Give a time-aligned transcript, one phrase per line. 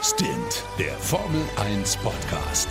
[0.00, 2.68] Stint, der Formel 1 Podcast.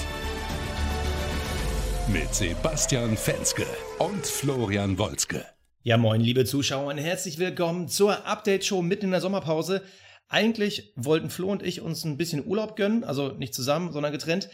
[2.07, 3.65] Mit Sebastian Fenske
[3.99, 5.45] und Florian Wolzke.
[5.83, 9.83] Ja, moin, liebe Zuschauer, und herzlich willkommen zur Update-Show mitten in der Sommerpause.
[10.29, 14.47] Eigentlich wollten Flo und ich uns ein bisschen Urlaub gönnen, also nicht zusammen, sondern getrennt.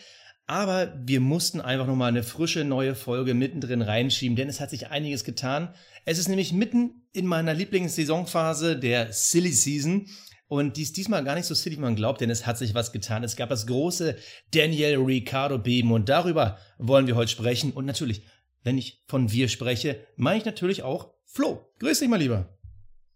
[0.47, 4.89] Aber wir mussten einfach nochmal eine frische neue Folge mittendrin reinschieben, denn es hat sich
[4.89, 5.75] einiges getan.
[6.05, 10.07] Es ist nämlich mitten in meiner Lieblingssaisonphase der Silly Season.
[10.47, 12.91] Und dies diesmal gar nicht so silly, wie man glaubt, denn es hat sich was
[12.91, 13.23] getan.
[13.23, 14.15] Es gab das große
[14.51, 17.71] Daniel Ricciardo Beben und darüber wollen wir heute sprechen.
[17.71, 18.23] Und natürlich,
[18.63, 21.65] wenn ich von wir spreche, meine ich natürlich auch Flo.
[21.79, 22.53] Grüß dich mal lieber.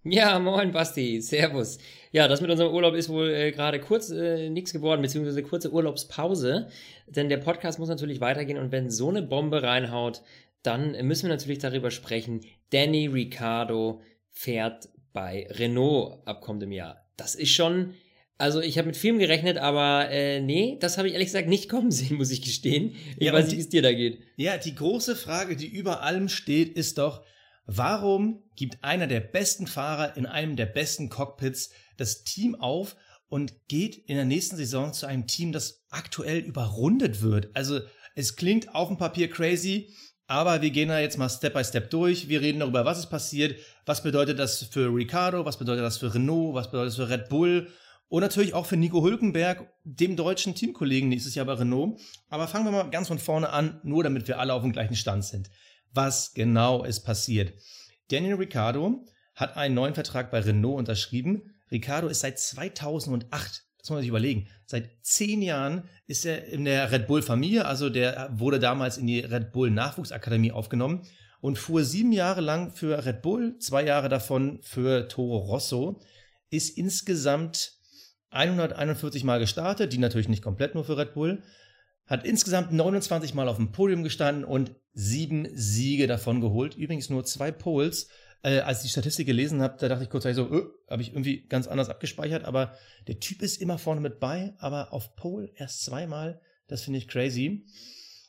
[0.04, 1.80] Ja, moin Basti, servus.
[2.14, 5.72] Ja, das mit unserem Urlaub ist wohl äh, gerade kurz äh, nichts geworden, beziehungsweise kurze
[5.74, 6.70] Urlaubspause,
[7.08, 10.22] denn der Podcast muss natürlich weitergehen und wenn so eine Bombe reinhaut,
[10.64, 12.42] dann müssen wir natürlich darüber sprechen.
[12.70, 14.02] Danny Ricciardo
[14.32, 17.07] fährt bei Renault ab kommendem Jahr.
[17.18, 17.96] Das ist schon,
[18.38, 21.70] also ich habe mit Film gerechnet, aber äh, nee, das habe ich ehrlich gesagt nicht
[21.70, 22.96] kommen sehen, muss ich gestehen.
[23.18, 24.22] Ich Ja, weiß nicht, wie es dir da geht.
[24.38, 27.24] Ja, die große Frage, die über allem steht, ist doch,
[27.66, 32.96] warum gibt einer der besten Fahrer in einem der besten Cockpits das Team auf
[33.30, 37.50] und geht in der nächsten Saison zu einem Team, das aktuell überrundet wird?
[37.56, 37.82] Also
[38.16, 39.90] es klingt auf dem Papier crazy,
[40.28, 42.28] aber wir gehen da jetzt mal Step by Step durch.
[42.28, 46.14] Wir reden darüber, was ist passiert, was bedeutet das für Ricardo, was bedeutet das für
[46.14, 47.68] Renault, was bedeutet das für Red Bull
[48.10, 52.00] und natürlich auch für Nico Hülkenberg, dem deutschen Teamkollegen nächstes Jahr bei Renault.
[52.30, 54.96] Aber fangen wir mal ganz von vorne an, nur damit wir alle auf dem gleichen
[54.96, 55.50] Stand sind.
[55.94, 57.54] Was genau ist passiert?
[58.10, 61.54] Daniel Ricciardo hat einen neuen Vertrag bei Renault unterschrieben.
[61.70, 66.66] Ricciardo ist seit 2008, das muss man sich überlegen, seit zehn Jahren ist er in
[66.66, 71.04] der Red Bull-Familie, also der wurde damals in die Red Bull Nachwuchsakademie aufgenommen
[71.42, 76.02] und fuhr sieben Jahre lang für Red Bull, zwei Jahre davon für Toro Rosso,
[76.50, 77.74] ist insgesamt
[78.30, 81.44] 141 Mal gestartet, die natürlich nicht komplett nur für Red Bull,
[82.06, 86.76] hat insgesamt 29 Mal auf dem Podium gestanden und sieben Siege davon geholt.
[86.76, 88.10] Übrigens nur zwei Poles.
[88.44, 91.10] Äh, als ich die Statistik gelesen habe, da dachte ich kurz so, äh, habe ich
[91.10, 92.74] irgendwie ganz anders abgespeichert, aber
[93.08, 96.40] der Typ ist immer vorne mit bei, aber auf Pole erst zweimal.
[96.68, 97.66] Das finde ich crazy.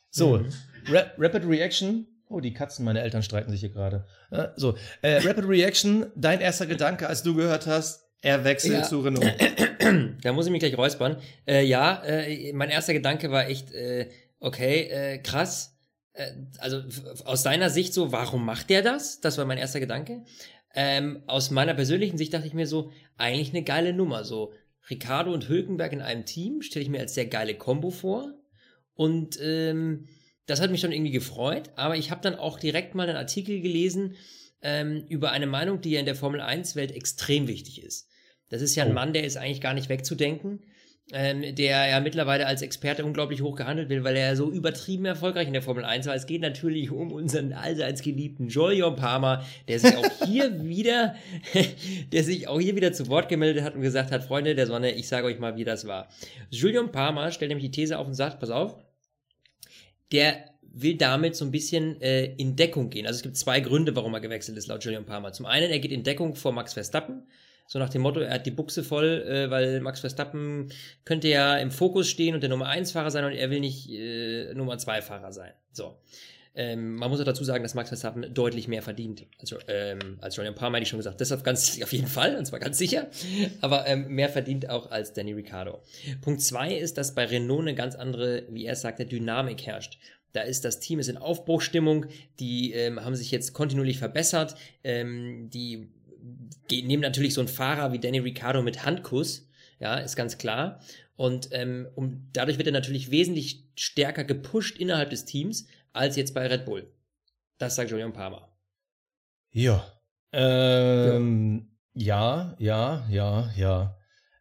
[0.09, 0.43] So,
[0.87, 2.07] Ra Rapid Reaction.
[2.27, 4.05] Oh, die Katzen, meine Eltern streiten sich hier gerade.
[4.31, 8.83] Äh, so, äh, Rapid Reaction, dein erster Gedanke, als du gehört hast, er wechselt Ja.
[8.83, 9.25] zu Renault.
[10.21, 11.17] Da muss ich mich gleich räuspern.
[11.47, 14.09] Äh, ja, äh, mein erster Gedanke war echt, äh,
[14.39, 15.75] okay, krass.
[16.13, 16.83] Äh, also
[17.25, 19.21] aus deiner Sicht so, warum macht der das?
[19.21, 20.23] Das war mein erster Gedanke.
[20.75, 24.23] Ähm, aus meiner persönlichen Sicht dachte ich mir so, eigentlich eine geile Nummer.
[24.23, 24.53] So
[24.89, 28.33] Ricardo und Hülkenberg in einem Team stelle ich mir als sehr geile Kombo vor.
[28.93, 30.07] Und ähm,
[30.45, 31.71] das hat mich schon irgendwie gefreut.
[31.75, 34.15] Aber ich habe dann auch direkt mal einen Artikel gelesen
[34.61, 38.09] ähm, über eine Meinung, die ja in der Formel 1-Welt extrem wichtig ist.
[38.49, 38.95] Das ist ja ein Oh.
[38.95, 40.63] Mann, der ist eigentlich gar nicht wegzudenken,
[41.11, 45.47] ähm, der ja mittlerweile als Experte unglaublich hoch gehandelt wird, weil er so übertrieben erfolgreich
[45.47, 46.15] in der Formel 1 war.
[46.15, 51.15] Es geht natürlich um unseren allseits geliebten Julian Palmer, der sich auch hier wieder,
[52.11, 54.91] der sich auch hier wieder zu Wort gemeldet hat und gesagt hat, Freunde der Sonne,
[54.91, 56.09] ich sage euch mal, wie das war.
[56.51, 58.75] Julian Palmer stellt nämlich die These auf und sagt, pass auf,
[60.11, 63.07] der will damit so ein bisschen äh, in Deckung gehen.
[63.07, 65.33] Also es gibt zwei Gründe, warum er gewechselt ist, laut Julian Palmer.
[65.33, 67.23] Zum einen, er geht in Deckung vor Max Verstappen.
[67.71, 70.69] So nach dem Motto, er hat die Buchse voll, äh, weil Max Verstappen
[71.05, 73.87] könnte ja im Fokus stehen und der Nummer 1 Fahrer sein und er will nicht
[73.91, 75.53] äh, Nummer 2 Fahrer sein.
[75.71, 75.99] So.
[76.55, 79.27] Ähm, man muss auch dazu sagen, dass Max Verstappen deutlich mehr verdient.
[79.39, 82.45] Also, ähm, als Julian Palmer hätte ich schon gesagt, deshalb ganz auf jeden Fall, und
[82.45, 83.05] zwar ganz sicher,
[83.61, 85.79] aber ähm, mehr verdient auch als Danny Ricciardo.
[86.21, 89.99] Punkt zwei ist, dass bei Renault eine ganz andere, wie er sagte, Dynamik herrscht.
[90.31, 92.07] Da ist das Team ist in Aufbruchstimmung,
[92.39, 95.87] die ähm, haben sich jetzt kontinuierlich verbessert, ähm, die
[96.71, 99.49] nehmen natürlich so einen Fahrer wie Danny Ricciardo mit Handkuss,
[99.79, 100.79] ja, ist ganz klar.
[101.15, 106.33] Und ähm, um, dadurch wird er natürlich wesentlich stärker gepusht innerhalb des Teams als jetzt
[106.33, 106.91] bei Red Bull.
[107.57, 108.49] Das sagt Julian Palmer.
[109.51, 109.85] Ja.
[110.31, 113.97] Ähm, ja, ja, ja, ja.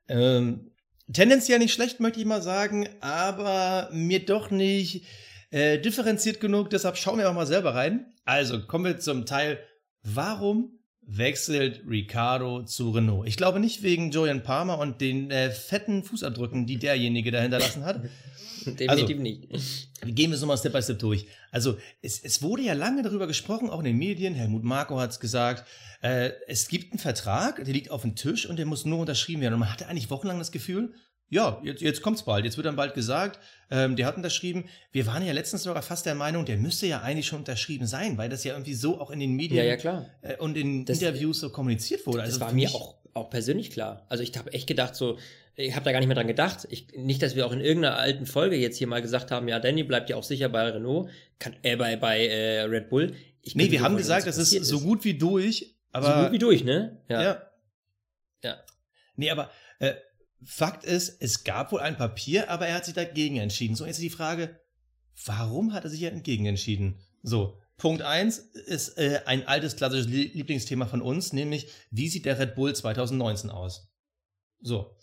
[0.07, 0.71] Ähm,
[1.13, 5.05] tendenziell nicht schlecht, möchte ich mal sagen, aber mir doch nicht
[5.51, 6.71] äh, differenziert genug.
[6.71, 8.13] Deshalb schauen wir auch mal selber rein.
[8.25, 9.59] Also kommen wir zum Teil,
[10.03, 10.78] warum
[11.11, 13.27] wechselt Ricardo zu Renault?
[13.27, 17.85] Ich glaube nicht wegen Julian Palmer und den äh, fetten Fußabdrücken, die derjenige da hinterlassen
[17.85, 18.03] hat.
[18.67, 19.49] Definitiv Also- nicht.
[20.05, 21.27] Gehen wir es nochmal Step by Step durch.
[21.51, 24.35] Also, es, es wurde ja lange darüber gesprochen, auch in den Medien.
[24.35, 25.67] Helmut Marko hat es gesagt.
[26.03, 29.41] Äh, es gibt einen Vertrag, der liegt auf dem Tisch und der muss nur unterschrieben
[29.43, 29.55] werden.
[29.55, 30.93] Und man hatte eigentlich wochenlang das Gefühl,
[31.31, 32.45] ja, jetzt, jetzt kommt's bald.
[32.45, 33.39] Jetzt wird dann bald gesagt,
[33.71, 34.65] ähm, der hat unterschrieben.
[34.93, 38.17] Wir waren ja letztens sogar fast der Meinung, der müsste ja eigentlich schon unterschrieben sein,
[38.17, 40.07] weil das ja irgendwie so auch in den Medien Ja, ja, klar.
[40.23, 42.19] äh, und in Das- Interviews so kommuniziert wurde.
[42.19, 44.07] Das Also war für mir auch auch persönlich klar.
[44.09, 45.19] Also ich habe echt gedacht, so,
[45.57, 46.69] ich habe da gar nicht mehr dran gedacht.
[46.71, 49.59] Ich, nicht, dass wir auch in irgendeiner alten Folge jetzt hier mal gesagt haben, ja,
[49.59, 51.11] Danny bleibt ja auch sicher bei Renault,
[51.41, 53.15] kann, äh, bei, bei äh, Red Bull.
[53.43, 56.07] Ich nee, wir haben gesagt, das ist so gut wie durch, aber.
[56.07, 56.99] So gut wie durch, ne?
[57.09, 57.23] Ja.
[57.23, 57.43] Ja.
[58.45, 58.57] ja.
[59.17, 59.95] Nee, aber äh,
[60.45, 63.75] Fakt ist, es gab wohl ein Papier, aber er hat sich dagegen entschieden.
[63.75, 64.61] So, jetzt ist die Frage,
[65.25, 67.01] warum hat er sich ja entgegen entschieden?
[67.23, 72.39] So, Punkt 1 ist äh, ein altes klassisches Lieblingsthema von uns, nämlich wie sieht der
[72.39, 73.89] Red Bull 2019 aus?
[74.61, 74.97] So.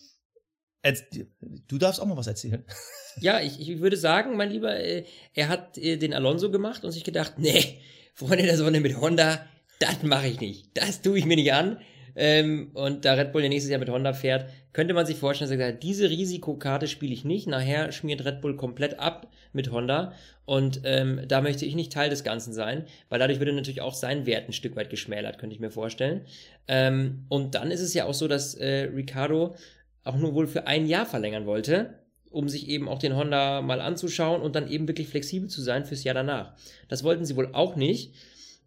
[1.67, 2.63] Du darfst auch mal was erzählen.
[3.21, 6.91] Ja, ich, ich würde sagen, mein Lieber, äh, er hat äh, den Alonso gemacht und
[6.91, 7.79] sich gedacht, nee,
[8.13, 9.45] Freunde der Sonne mit Honda,
[9.79, 10.71] das mache ich nicht.
[10.73, 11.79] Das tue ich mir nicht an.
[12.17, 15.49] Ähm, und da Red Bull ja nächstes Jahr mit Honda fährt, könnte man sich vorstellen,
[15.49, 17.47] dass er sagt, diese Risikokarte spiele ich nicht.
[17.47, 20.11] Nachher schmiert Red Bull komplett ab mit Honda.
[20.43, 23.93] Und ähm, da möchte ich nicht Teil des Ganzen sein, weil dadurch würde natürlich auch
[23.93, 26.25] sein Wert ein Stück weit geschmälert, könnte ich mir vorstellen.
[26.67, 29.55] Ähm, und dann ist es ja auch so, dass äh, Ricardo
[30.03, 31.93] auch nur wohl für ein Jahr verlängern wollte,
[32.29, 35.85] um sich eben auch den Honda mal anzuschauen und dann eben wirklich flexibel zu sein
[35.85, 36.53] fürs Jahr danach.
[36.89, 38.13] Das wollten sie wohl auch nicht.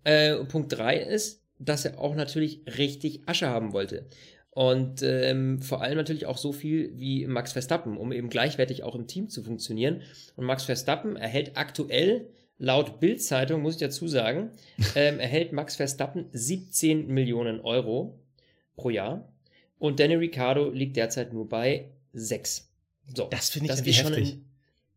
[0.05, 4.07] Äh, Punkt drei ist, dass er auch natürlich richtig Asche haben wollte.
[4.59, 8.97] Und ähm, vor allem natürlich auch so viel wie Max Verstappen, um eben gleichwertig auch
[8.97, 10.03] im Team zu funktionieren.
[10.35, 12.27] Und Max Verstappen erhält aktuell,
[12.59, 14.51] laut Bild-Zeitung, muss ich dazu sagen,
[14.97, 18.19] ähm, erhält Max Verstappen 17 Millionen Euro
[18.75, 19.33] pro Jahr.
[19.79, 22.69] Und Danny Ricciardo liegt derzeit nur bei 6.
[23.15, 24.45] So, das finde ich das ist schon ein,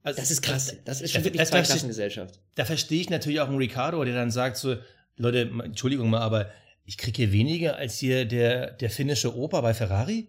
[0.01, 0.75] also, das ist krass.
[0.85, 2.39] Das ist schon wirklich Zweiklassengesellschaft.
[2.55, 4.77] Da verstehe ich natürlich auch einen Ricardo, der dann sagt so,
[5.17, 6.49] Leute, Entschuldigung mal, aber
[6.91, 10.27] ich kriege hier weniger als hier der, der finnische Opa bei Ferrari.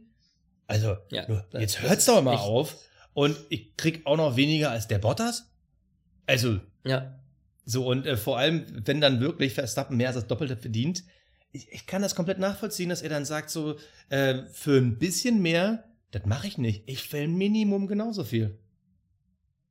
[0.68, 1.26] Also, ja,
[1.58, 2.76] jetzt hört's doch mal auf.
[3.14, 5.50] Und ich krieg auch noch weniger als der Bottas.
[6.24, 7.18] Also, ja.
[7.64, 11.02] So, und äh, vor allem, wenn dann wirklich Verstappen mehr als das Doppelte verdient,
[11.50, 13.76] ich, ich kann das komplett nachvollziehen, dass er dann sagt, so,
[14.10, 16.84] äh, für ein bisschen mehr, das mache ich nicht.
[16.86, 18.56] Ich will Minimum genauso viel.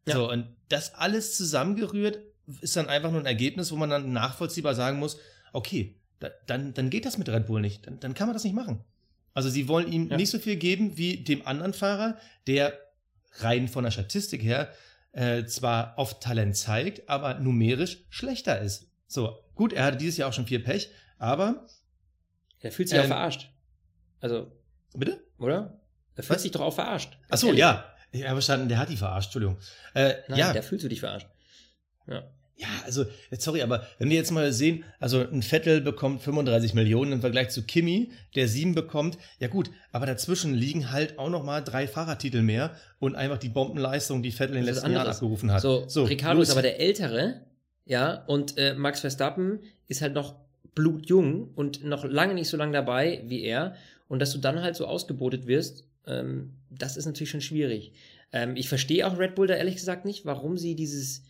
[0.09, 0.15] Ja.
[0.15, 2.19] So, und das alles zusammengerührt
[2.59, 5.17] ist dann einfach nur ein Ergebnis, wo man dann nachvollziehbar sagen muss,
[5.53, 7.85] okay, da, dann, dann geht das mit Red Bull nicht.
[7.85, 8.83] Dann, dann kann man das nicht machen.
[9.33, 10.17] Also sie wollen ihm ja.
[10.17, 12.79] nicht so viel geben wie dem anderen Fahrer, der
[13.39, 14.71] rein von der Statistik her
[15.13, 18.87] äh, zwar auf Talent zeigt, aber numerisch schlechter ist.
[19.07, 21.67] So, gut, er hatte dieses Jahr auch schon viel Pech, aber.
[22.59, 23.49] Er fühlt sich ähm, auch verarscht.
[24.19, 24.51] Also.
[24.93, 25.21] Bitte?
[25.37, 25.81] Oder?
[26.15, 26.43] Er fühlt Was?
[26.43, 27.17] sich doch auch verarscht.
[27.29, 27.85] Ach so, ja.
[28.11, 29.57] Ich habe verstanden, der hat die verarscht, Entschuldigung.
[29.93, 30.53] Äh, Nein, ja.
[30.53, 31.27] der fühlt du dich verarscht.
[32.07, 32.23] Ja.
[32.61, 37.13] Ja, also, sorry, aber wenn wir jetzt mal sehen, also ein Vettel bekommt 35 Millionen
[37.13, 41.43] im Vergleich zu Kimi, der sieben bekommt, ja gut, aber dazwischen liegen halt auch noch
[41.43, 45.51] mal drei Fahrertitel mehr und einfach die Bombenleistung, die Vettel in den letzten Jahren abgerufen
[45.51, 45.63] hat.
[45.63, 47.41] So, so Ricardo ist aber der Ältere,
[47.85, 50.35] ja, und äh, Max Verstappen ist halt noch
[50.75, 53.75] blutjung und noch lange nicht so lange dabei wie er.
[54.07, 57.93] Und dass du dann halt so ausgebotet wirst, ähm, das ist natürlich schon schwierig.
[58.31, 61.23] Ähm, ich verstehe auch Red Bull da ehrlich gesagt nicht, warum sie dieses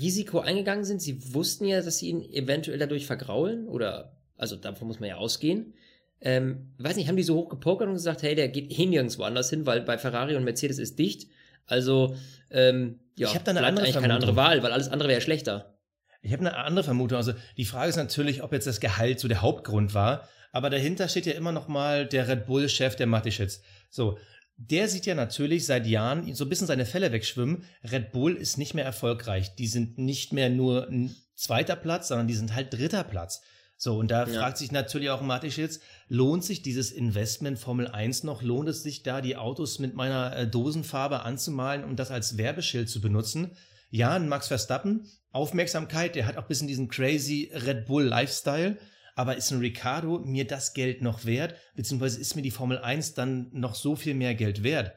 [0.00, 1.00] Risiko eingegangen sind.
[1.00, 5.16] Sie wussten ja, dass sie ihn eventuell dadurch vergraulen oder, also davon muss man ja
[5.16, 5.74] ausgehen.
[6.20, 9.22] Ähm, weiß nicht, haben die so hoch gepokert und gesagt, hey, der geht eh nirgendwo
[9.22, 11.28] anders hin, weil bei Ferrari und Mercedes ist dicht.
[11.64, 12.14] Also,
[12.50, 15.20] ähm, ja, ich habe da eine andere eigentlich keine andere Wahl, weil alles andere wäre
[15.20, 15.78] schlechter.
[16.22, 17.16] Ich habe eine andere Vermutung.
[17.16, 20.28] Also die Frage ist natürlich, ob jetzt das Gehalt so der Hauptgrund war.
[20.52, 23.62] Aber dahinter steht ja immer noch mal der Red Bull-Chef, der Matischitz.
[23.88, 24.18] So,
[24.60, 27.64] der sieht ja natürlich seit Jahren so ein bisschen seine Fälle wegschwimmen.
[27.82, 29.54] Red Bull ist nicht mehr erfolgreich.
[29.54, 33.40] Die sind nicht mehr nur ein zweiter Platz, sondern die sind halt dritter Platz.
[33.78, 34.38] So, und da ja.
[34.38, 38.42] fragt sich natürlich auch Matisch jetzt, lohnt sich dieses Investment Formel 1 noch?
[38.42, 42.90] Lohnt es sich da, die Autos mit meiner äh, Dosenfarbe anzumalen und das als Werbeschild
[42.90, 43.52] zu benutzen?
[43.88, 48.76] Ja, ein Max Verstappen, Aufmerksamkeit, der hat auch ein bisschen diesen crazy Red Bull Lifestyle
[49.20, 51.54] aber ist ein Ricardo mir das Geld noch wert?
[51.74, 54.94] Beziehungsweise ist mir die Formel 1 dann noch so viel mehr Geld wert?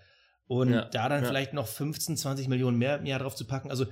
[0.47, 1.27] Und ja, da dann ja.
[1.27, 3.69] vielleicht noch 15, 20 Millionen mehr im Jahr drauf zu packen.
[3.69, 3.85] Also,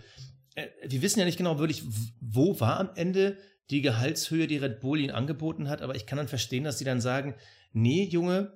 [0.56, 1.84] äh, wir wissen ja nicht genau wirklich,
[2.22, 3.40] wo war am Ende
[3.72, 5.82] die Gehaltshöhe, die Red Bull ihnen angeboten hat.
[5.82, 7.36] Aber ich kann dann verstehen, dass sie dann sagen,
[7.74, 8.54] nee, Junge,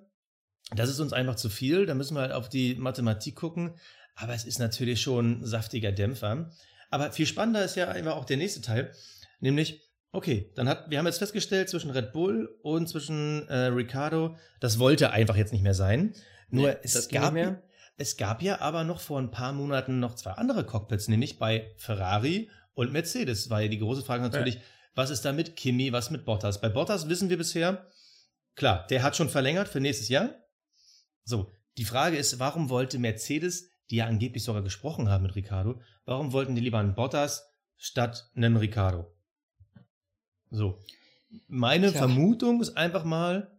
[0.74, 1.86] das ist uns einfach zu viel.
[1.86, 3.76] Da müssen wir halt auf die Mathematik gucken.
[4.16, 6.52] Aber es ist natürlich schon ein saftiger Dämpfer.
[6.90, 8.94] Aber viel spannender ist ja einfach auch der nächste Teil.
[9.42, 9.85] Nämlich,
[10.16, 14.80] Okay, dann hat, wir haben jetzt festgestellt, zwischen Red Bull und zwischen äh, Ricardo, das
[14.80, 16.16] wollte einfach jetzt nicht mehr sein.
[16.50, 17.36] Nur nee, es, gab,
[17.98, 21.74] es gab ja aber noch vor ein paar Monaten noch zwei andere Cockpits, nämlich bei
[21.76, 23.50] Ferrari und Mercedes.
[23.50, 24.62] War ja die große Frage natürlich, ja.
[24.94, 26.62] was ist da mit Kimi, was mit Bottas?
[26.62, 27.86] Bei Bottas wissen wir bisher,
[28.56, 30.30] klar, der hat schon verlängert für nächstes Jahr.
[31.26, 35.82] So, die Frage ist, warum wollte Mercedes, die ja angeblich sogar gesprochen haben mit Ricardo,
[36.06, 39.15] warum wollten die lieber einen Bottas statt einem Ricardo?
[40.52, 40.80] So.
[41.48, 42.00] Meine Tja.
[42.00, 43.52] Vermutung ist einfach mal,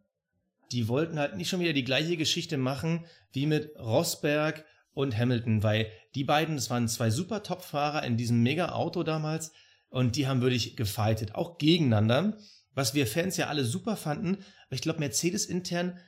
[0.72, 4.64] die wollten halt nicht schon wieder die gleiche Geschichte machen wie mit Rosberg
[4.94, 9.52] und Hamilton, weil die beiden, das waren zwei super Top-Fahrer in diesem Mega-Auto damals
[9.90, 12.38] und die haben wirklich gefightet, auch gegeneinander,
[12.74, 14.36] was wir Fans ja alle super fanden.
[14.66, 15.98] Aber ich glaube, Mercedes intern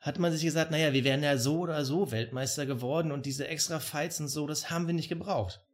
[0.00, 3.48] hat man sich gesagt, naja, wir wären ja so oder so Weltmeister geworden und diese
[3.48, 5.64] extra Fights und so, das haben wir nicht gebraucht.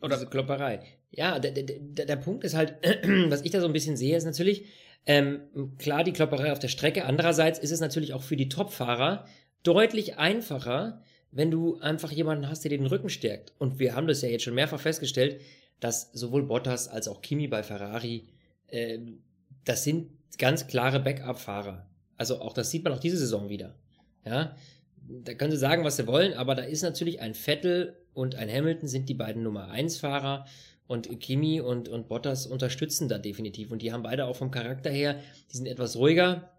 [0.00, 0.99] Oder Diese Klopperei.
[1.12, 2.76] Ja, der, der, der Punkt ist halt,
[3.28, 4.64] was ich da so ein bisschen sehe, ist natürlich,
[5.06, 5.40] ähm,
[5.78, 7.04] klar die Klopperei auf der Strecke.
[7.04, 9.26] Andererseits ist es natürlich auch für die Topfahrer
[9.62, 11.02] deutlich einfacher,
[11.32, 13.52] wenn du einfach jemanden hast, der dir den Rücken stärkt.
[13.58, 15.40] Und wir haben das ja jetzt schon mehrfach festgestellt,
[15.78, 18.28] dass sowohl Bottas als auch Kimi bei Ferrari,
[18.68, 18.98] äh,
[19.64, 21.86] das sind ganz klare Backup-Fahrer.
[22.16, 23.74] Also auch das sieht man auch diese Saison wieder.
[24.24, 24.54] Ja,
[25.08, 28.50] da können sie sagen, was sie wollen, aber da ist natürlich ein Vettel und ein
[28.50, 30.46] Hamilton sind die beiden Nummer 1 Fahrer
[30.90, 33.70] und Kimi und, und Bottas unterstützen da definitiv.
[33.70, 35.20] Und die haben beide auch vom Charakter her,
[35.52, 36.50] die sind etwas ruhiger,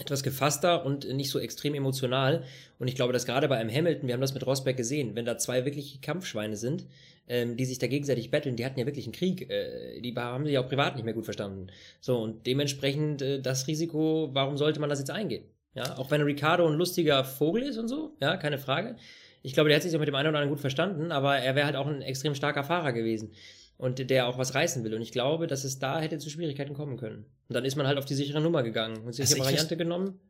[0.00, 2.44] etwas gefasster und nicht so extrem emotional.
[2.78, 5.26] Und ich glaube, dass gerade bei einem Hamilton, wir haben das mit Rosberg gesehen, wenn
[5.26, 6.86] da zwei wirkliche Kampfschweine sind,
[7.28, 10.46] ähm, die sich da gegenseitig betteln, die hatten ja wirklich einen Krieg, äh, die haben
[10.46, 11.66] sich auch privat nicht mehr gut verstanden.
[12.00, 15.44] So, und dementsprechend äh, das Risiko, warum sollte man das jetzt eingehen?
[15.74, 18.96] Ja, auch wenn Ricardo ein lustiger Vogel ist und so, ja, keine Frage.
[19.42, 21.54] Ich glaube, der hat sich so mit dem einen oder anderen gut verstanden, aber er
[21.54, 23.30] wäre halt auch ein extrem starker Fahrer gewesen
[23.78, 24.92] und der auch was reißen will.
[24.92, 27.24] Und ich glaube, dass es da hätte zu Schwierigkeiten kommen können.
[27.48, 29.76] Und dann ist man halt auf die sichere Nummer gegangen und sich also die Variante
[29.76, 30.20] genommen.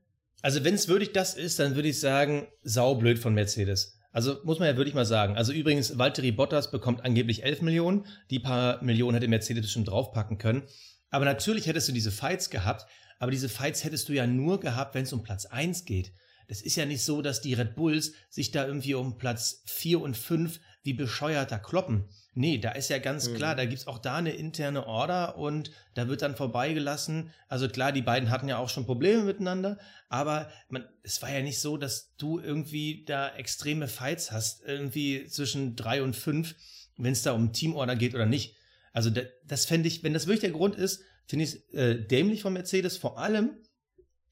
[0.42, 3.98] Also wenn es wirklich das ist, dann würde ich sagen, saublöd von Mercedes.
[4.12, 5.36] Also muss man ja wirklich mal sagen.
[5.36, 8.06] Also übrigens, Valtteri Bottas bekommt angeblich 11 Millionen.
[8.30, 10.62] Die paar Millionen hätte Mercedes bestimmt draufpacken können.
[11.10, 12.86] Aber natürlich hättest du diese Fights gehabt.
[13.18, 16.12] Aber diese Fights hättest du ja nur gehabt, wenn es um Platz 1 geht.
[16.48, 20.00] Das ist ja nicht so, dass die Red Bulls sich da irgendwie um Platz 4
[20.00, 22.08] und 5 wie bescheuerter kloppen.
[22.32, 23.34] Nee, da ist ja ganz mhm.
[23.34, 27.30] klar, da gibt's auch da eine interne Order und da wird dann vorbeigelassen.
[27.46, 29.78] Also klar, die beiden hatten ja auch schon Probleme miteinander,
[30.08, 35.26] aber man, es war ja nicht so, dass du irgendwie da extreme Fights hast, irgendwie
[35.26, 36.54] zwischen drei und fünf,
[36.96, 38.56] wenn es da um Teamorder geht oder nicht.
[38.94, 42.00] Also da, das fände ich, wenn das wirklich der Grund ist, finde ich es äh,
[42.00, 43.58] dämlich von Mercedes, vor allem,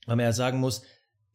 [0.06, 0.80] weil man ja sagen muss,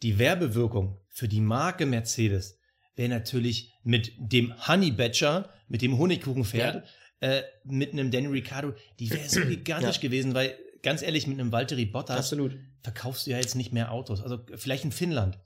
[0.01, 2.57] die Werbewirkung für die Marke Mercedes
[2.95, 6.83] wäre natürlich mit dem Honey Badger, mit dem Honigkuchenpferd,
[7.21, 7.27] ja.
[7.27, 10.01] äh, mit einem Danny Ricciardo, die wäre so gigantisch ja.
[10.01, 12.57] gewesen, weil ganz ehrlich, mit einem Valtteri Bottas Absolut.
[12.81, 14.21] verkaufst du ja jetzt nicht mehr Autos.
[14.21, 15.37] Also vielleicht in Finnland.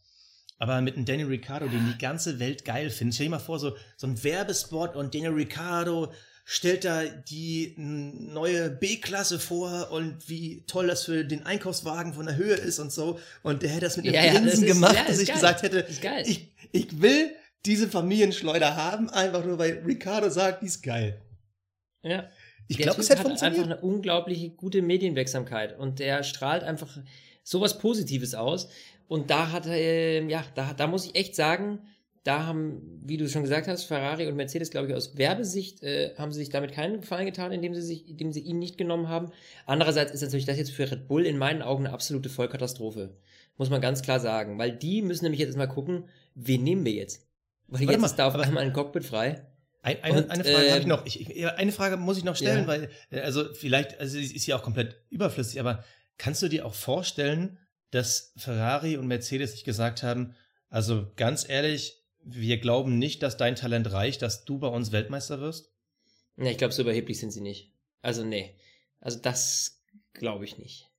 [0.57, 3.15] Aber mit einem Danny Ricciardo, den die ganze Welt geil findet.
[3.15, 6.13] Stell dir mal vor, so, so ein Werbespot und Danny Ricciardo
[6.47, 12.35] stellt da die neue B-Klasse vor und wie toll das für den Einkaufswagen von der
[12.35, 13.19] Höhe ist und so.
[13.41, 15.35] Und der hätte das mit einem ja, Grinsen ja, gemacht, ja, dass ich geil.
[15.35, 15.87] gesagt hätte,
[16.25, 17.31] ich, ich will
[17.65, 21.19] diese Familienschleuder haben, einfach nur weil Ricardo sagt, die ist geil.
[22.03, 22.29] Ja.
[22.67, 23.59] Ich glaube, es hat funktioniert.
[23.59, 26.95] einfach eine unglaubliche gute Medienwirksamkeit und der strahlt einfach
[27.43, 28.69] sowas Positives aus.
[29.07, 31.79] Und da hat er, äh, ja, da, da muss ich echt sagen,
[32.25, 36.15] da haben, wie du schon gesagt hast, Ferrari und Mercedes, glaube ich, aus Werbesicht äh,
[36.17, 39.09] haben sie sich damit keinen Gefallen getan, indem sie sich, indem sie ihn nicht genommen
[39.09, 39.31] haben.
[39.67, 43.15] Andererseits ist natürlich das jetzt für Red Bull in meinen Augen eine absolute Vollkatastrophe.
[43.57, 44.57] Muss man ganz klar sagen.
[44.57, 47.27] Weil die müssen nämlich jetzt mal gucken, wen nehmen wir jetzt?
[47.67, 49.45] Weil Warte jetzt mal, ist da auf einmal ein Cockpit frei.
[49.83, 51.05] Ein, eine, und, eine Frage äh, habe ich noch.
[51.05, 52.67] Ich, ich, eine Frage muss ich noch stellen, ja.
[52.67, 55.83] weil, äh, also vielleicht, also ist hier auch komplett überflüssig, aber
[56.17, 57.59] kannst du dir auch vorstellen,
[57.91, 60.33] dass Ferrari und Mercedes sich gesagt haben,
[60.69, 65.39] also ganz ehrlich, wir glauben nicht, dass dein Talent reicht, dass du bei uns Weltmeister
[65.39, 65.71] wirst?
[66.35, 67.71] Ne, ich glaube, so überheblich sind sie nicht.
[68.01, 68.55] Also, nee.
[68.99, 70.89] Also, das glaube ich nicht.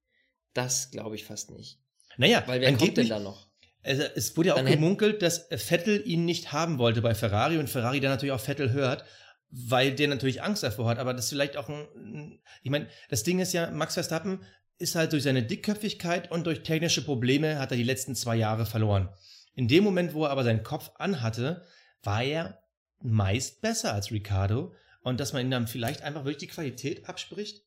[0.54, 1.78] Das glaube ich fast nicht.
[2.16, 3.49] Naja, weil wer kommt denn da noch?
[3.83, 7.59] Also, es wurde ja auch dann gemunkelt, dass Vettel ihn nicht haben wollte bei Ferrari
[7.59, 9.04] und Ferrari dann natürlich auch Vettel hört,
[9.50, 10.99] weil der natürlich Angst davor hat.
[10.99, 12.40] Aber das ist vielleicht auch ein.
[12.62, 14.45] Ich meine, das Ding ist ja, Max Verstappen
[14.78, 18.66] ist halt durch seine Dickköpfigkeit und durch technische Probleme hat er die letzten zwei Jahre
[18.66, 19.09] verloren.
[19.56, 21.64] In dem Moment, wo er aber seinen Kopf anhatte,
[22.02, 22.62] war er
[23.02, 27.64] meist besser als Ricardo und dass man ihm dann vielleicht einfach wirklich die Qualität abspricht?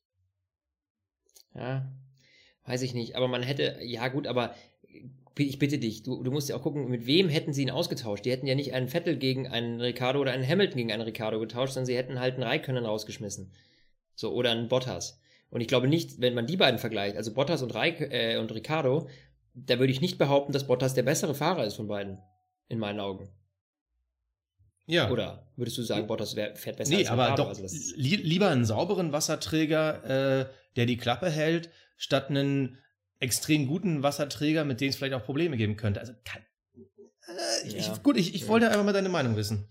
[1.56, 1.92] Ja,
[2.66, 3.16] weiß ich nicht.
[3.16, 4.54] Aber man hätte, ja gut, aber
[5.36, 8.24] ich bitte dich, du, du musst ja auch gucken, mit wem hätten sie ihn ausgetauscht?
[8.24, 11.40] Die hätten ja nicht einen Vettel gegen einen Ricardo oder einen Hamilton gegen einen Ricardo
[11.40, 13.52] getauscht, sondern sie hätten halt einen Raikönnen rausgeschmissen.
[14.14, 15.22] So, oder einen Bottas.
[15.50, 18.54] Und ich glaube nicht, wenn man die beiden vergleicht, also Bottas und, Raik äh, und
[18.54, 19.10] Ricardo,
[19.54, 22.20] da würde ich nicht behaupten, dass Bottas der bessere Fahrer ist von beiden.
[22.68, 23.30] In meinen Augen.
[24.86, 25.10] Ja.
[25.10, 28.66] Oder würdest du sagen, Bottas fährt besser nee, als aber doch also li lieber einen
[28.66, 32.78] sauberen Wasserträger, äh, der die Klappe hält, statt einen
[33.20, 36.00] extrem guten Wasserträger, mit dem es vielleicht auch Probleme geben könnte.
[36.00, 36.42] Also kann,
[37.28, 37.98] äh, ich, ja.
[37.98, 39.68] gut, ich, ich wollte einfach mal deine Meinung wissen.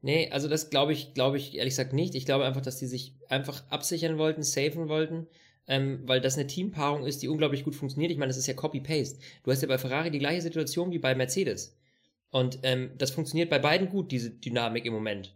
[0.00, 2.14] Nee, also das glaube ich, glaube ich ehrlich gesagt nicht.
[2.14, 5.26] Ich glaube einfach, dass die sich einfach absichern wollten, safen wollten
[5.68, 8.12] ähm, weil das eine Teampaarung ist, die unglaublich gut funktioniert.
[8.12, 9.18] Ich meine, das ist ja Copy-Paste.
[9.42, 11.76] Du hast ja bei Ferrari die gleiche Situation wie bei Mercedes.
[12.30, 15.34] Und ähm, das funktioniert bei beiden gut, diese Dynamik im Moment.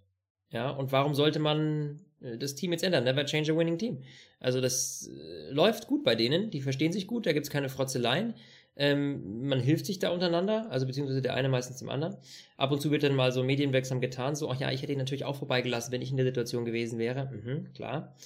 [0.51, 3.05] Ja, und warum sollte man äh, das Team jetzt ändern?
[3.05, 4.03] Never change a winning team.
[4.41, 8.35] Also das äh, läuft gut bei denen, die verstehen sich gut, da gibt's keine Frotzeleien.
[8.77, 12.17] Ähm, man hilft sich da untereinander, also beziehungsweise der eine meistens dem anderen.
[12.57, 14.99] Ab und zu wird dann mal so medienwirksam getan, so, ach ja, ich hätte ihn
[14.99, 17.31] natürlich auch vorbeigelassen, wenn ich in der Situation gewesen wäre.
[17.31, 18.17] Mhm, klar.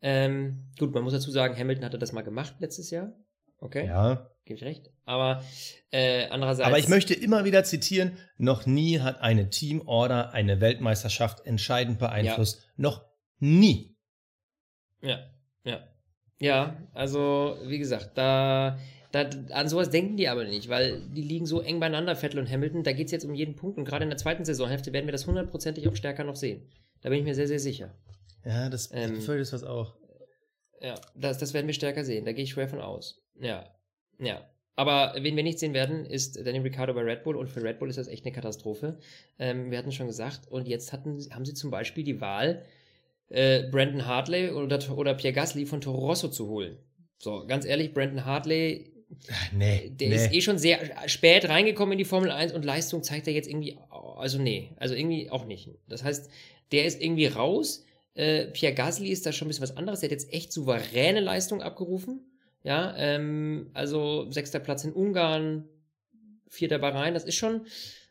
[0.00, 3.12] Ähm, gut, man muss dazu sagen, Hamilton hatte das mal gemacht letztes Jahr.
[3.60, 3.86] Okay.
[3.86, 4.30] Ja.
[4.44, 4.90] Gebe ich recht.
[5.04, 5.42] Aber
[5.90, 6.66] äh, andererseits.
[6.66, 12.62] Aber ich möchte immer wieder zitieren, noch nie hat eine Teamorder eine Weltmeisterschaft entscheidend beeinflusst.
[12.62, 12.72] Ja.
[12.76, 13.04] Noch
[13.38, 13.96] nie.
[15.02, 15.18] Ja,
[15.64, 15.80] ja.
[16.40, 18.78] Ja, also, wie gesagt, da,
[19.10, 22.48] da, an sowas denken die aber nicht, weil die liegen so eng beieinander, Vettel und
[22.48, 22.84] Hamilton.
[22.84, 25.12] Da geht es jetzt um jeden Punkt und gerade in der zweiten Saisonhälfte werden wir
[25.12, 26.70] das hundertprozentig auch stärker noch sehen.
[27.00, 27.94] Da bin ich mir sehr, sehr sicher.
[28.44, 29.94] Ja, das ähm, ist was auch.
[30.80, 32.24] Ja, das, das werden wir stärker sehen.
[32.24, 33.20] Da gehe ich schwer von aus.
[33.40, 33.64] Ja,
[34.18, 34.48] ja.
[34.76, 37.80] Aber wen wir nicht sehen werden, ist Daniel Ricciardo bei Red Bull und für Red
[37.80, 38.98] Bull ist das echt eine Katastrophe.
[39.38, 42.64] Ähm, wir hatten schon gesagt und jetzt hatten, haben sie zum Beispiel die Wahl,
[43.28, 46.78] äh, Brandon Hartley oder, oder Pierre Gasly von Toro Rosso zu holen.
[47.18, 48.92] So, ganz ehrlich, Brandon Hartley,
[49.52, 50.14] nee, der nee.
[50.14, 50.78] ist eh schon sehr
[51.08, 54.94] spät reingekommen in die Formel 1 und Leistung zeigt er jetzt irgendwie, also nee, also
[54.94, 55.70] irgendwie auch nicht.
[55.88, 56.30] Das heißt,
[56.70, 57.84] der ist irgendwie raus.
[58.18, 60.00] Äh, Pierre Gasly ist da schon ein bisschen was anderes.
[60.00, 62.28] Der hat jetzt echt souveräne Leistung abgerufen.
[62.64, 65.68] Ja, ähm, also sechster Platz in Ungarn,
[66.48, 67.66] vierter Bahrain, das ist schon,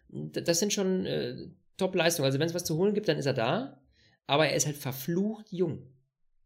[0.07, 1.35] das sind schon äh,
[1.75, 2.25] Top-Leistungen.
[2.25, 3.81] Also wenn es was zu holen gibt, dann ist er da,
[4.27, 5.85] aber er ist halt verflucht jung.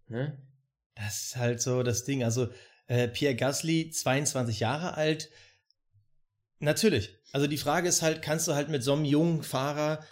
[0.08, 0.42] Ne?
[0.96, 2.24] Das ist halt so das Ding.
[2.24, 2.48] Also
[2.88, 5.30] äh, Pierre Gasly, 22 Jahre alt,
[6.58, 7.16] natürlich.
[7.32, 10.04] Also die Frage ist halt, kannst du halt mit so einem jungen Fahrer,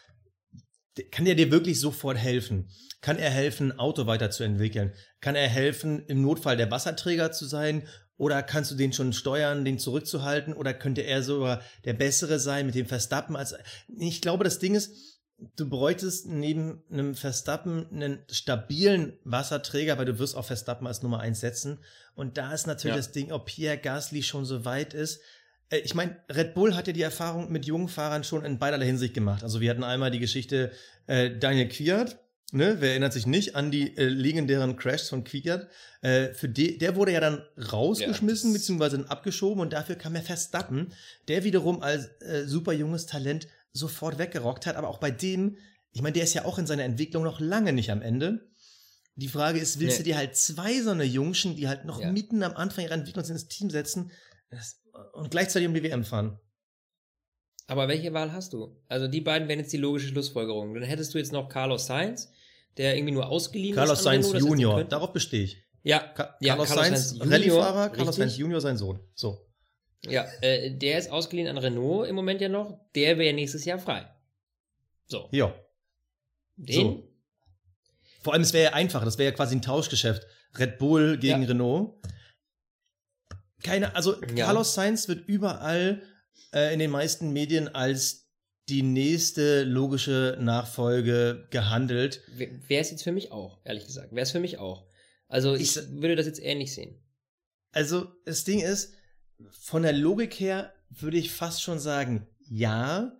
[1.11, 2.69] kann der dir wirklich sofort helfen?
[3.01, 4.93] Kann er helfen, ein Auto weiterzuentwickeln?
[5.21, 7.87] Kann er helfen, im Notfall der Wasserträger zu sein?
[8.17, 10.53] Oder kannst du den schon steuern, den zurückzuhalten?
[10.53, 13.37] Oder könnte er sogar der Bessere sein mit dem Verstappen?
[13.37, 13.55] Als
[13.97, 15.19] ich glaube, das Ding ist,
[15.55, 21.21] du bräuchtest neben einem Verstappen einen stabilen Wasserträger, weil du wirst auch Verstappen als Nummer
[21.21, 21.79] eins setzen.
[22.13, 22.97] Und da ist natürlich ja.
[22.97, 25.21] das Ding, ob Pierre Gasly schon so weit ist.
[25.69, 28.85] Äh, ich meine, Red Bull hat ja die Erfahrung mit jungen Fahrern schon in beiderlei
[28.85, 29.43] Hinsicht gemacht.
[29.43, 30.71] Also wir hatten einmal die Geschichte
[31.09, 32.17] äh, Daniel Kwiat,
[32.51, 35.67] Ne, wer erinnert sich nicht an die äh, legendären Crashs von Kwiat?
[36.01, 40.15] Äh, für de, der wurde ja dann rausgeschmissen, ja, beziehungsweise dann abgeschoben und dafür kam
[40.15, 40.91] er Verstappen,
[41.27, 44.77] der wiederum als äh, super junges Talent sofort weggerockt hat.
[44.77, 45.57] Aber auch bei dem,
[45.91, 48.49] ich meine, der ist ja auch in seiner Entwicklung noch lange nicht am Ende.
[49.15, 50.03] Die Frage ist, willst nee.
[50.05, 52.11] du dir halt zwei so eine Jungschen, die halt noch ja.
[52.11, 54.11] mitten am Anfang ihrer Entwicklung sind, ins Team setzen
[54.49, 54.81] das,
[55.13, 56.39] und gleichzeitig um die WM fahren?
[57.69, 58.75] Aber welche Wahl hast du?
[58.87, 60.73] Also die beiden wären jetzt die logische Schlussfolgerung.
[60.73, 62.31] Dann hättest du jetzt noch Carlos Sainz,
[62.77, 64.05] der irgendwie nur ausgeliehen Carlos ist.
[64.05, 65.63] Carlos Sainz Junior, darauf bestehe ich.
[65.83, 68.99] Ja, Ka ja Carlos, Carlos Sainz, Sainz Rallye-Fahrer, Carlos Sainz Junior, sein Sohn.
[69.13, 69.45] So.
[70.03, 72.79] Ja, äh, der ist ausgeliehen an Renault im Moment ja noch.
[72.95, 74.09] Der wäre nächstes Jahr frei.
[75.05, 75.29] So.
[75.31, 75.53] Ja.
[76.55, 76.75] Den?
[76.75, 77.09] So.
[78.21, 79.05] Vor allem, es wäre ja einfach.
[79.05, 80.25] Das wäre ja quasi ein Tauschgeschäft.
[80.57, 81.47] Red Bull gegen ja.
[81.47, 81.93] Renault.
[83.61, 84.45] Keine, also ja.
[84.45, 86.01] Carlos Sainz wird überall
[86.53, 88.29] äh, in den meisten Medien als
[88.69, 92.21] die nächste logische Nachfolge gehandelt.
[92.35, 94.11] Wäre es jetzt für mich auch, ehrlich gesagt.
[94.11, 94.85] Wäre es für mich auch.
[95.27, 97.01] Also ich, ich würde das jetzt ähnlich sehen.
[97.71, 98.93] Also das Ding ist,
[99.51, 103.19] von der Logik her würde ich fast schon sagen, ja,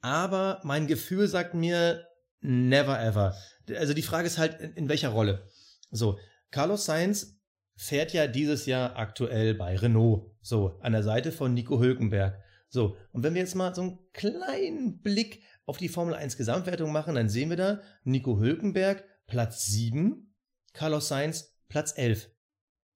[0.00, 2.06] aber mein Gefühl sagt mir
[2.40, 3.36] never ever.
[3.74, 5.48] Also die Frage ist halt, in, in welcher Rolle.
[5.90, 6.18] So,
[6.50, 7.40] Carlos Sainz
[7.76, 12.38] fährt ja dieses Jahr aktuell bei Renault, so an der Seite von Nico Hülkenberg.
[12.68, 16.92] So, und wenn wir jetzt mal so einen kleinen Blick auf die Formel 1 Gesamtwertung
[16.92, 20.34] machen, dann sehen wir da Nico Hülkenberg Platz 7,
[20.72, 22.30] Carlos Sainz Platz 11.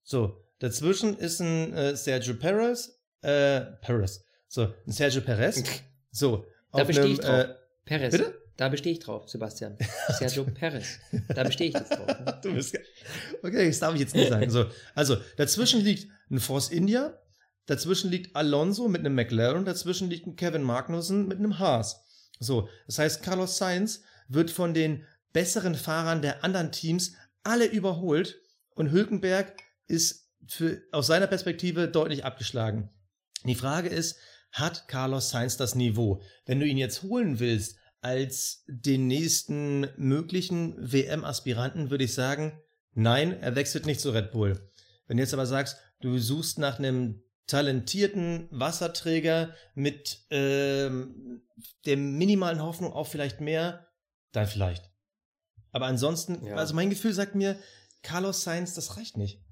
[0.02, 5.62] So, dazwischen ist ein äh, Sergio Perez, äh, Perez, so, ein Sergio Perez.
[6.12, 7.44] So, da bestehe ich drauf.
[7.44, 7.54] Äh,
[7.84, 8.10] Perez.
[8.10, 8.34] Bitte?
[8.56, 9.78] Da bestehe ich drauf, Sebastian.
[10.18, 10.98] Sergio Perez.
[11.34, 12.06] Da bestehe ich jetzt drauf.
[12.08, 12.38] Ne?
[12.42, 12.76] du bist
[13.44, 14.50] okay, das darf ich jetzt nicht sagen.
[14.50, 17.16] So, also, dazwischen liegt ein Force India,
[17.70, 22.04] Dazwischen liegt Alonso mit einem McLaren, dazwischen liegt ein Kevin Magnussen mit einem Haas.
[22.40, 27.12] So, das heißt, Carlos Sainz wird von den besseren Fahrern der anderen Teams
[27.44, 29.56] alle überholt und Hülkenberg
[29.86, 32.90] ist für, aus seiner Perspektive deutlich abgeschlagen.
[33.44, 34.16] Die Frage ist,
[34.50, 36.20] hat Carlos Sainz das Niveau?
[36.46, 42.60] Wenn du ihn jetzt holen willst als den nächsten möglichen WM-Aspiranten, würde ich sagen,
[42.94, 44.72] nein, er wechselt nicht zu Red Bull.
[45.06, 51.42] Wenn du jetzt aber sagst, du suchst nach einem talentierten Wasserträger mit ähm,
[51.86, 53.88] der minimalen Hoffnung auf vielleicht mehr,
[54.32, 54.90] dann vielleicht.
[55.72, 56.56] Aber ansonsten, ja.
[56.56, 57.58] also mein Gefühl sagt mir,
[58.02, 59.42] Carlos Sainz, das reicht nicht.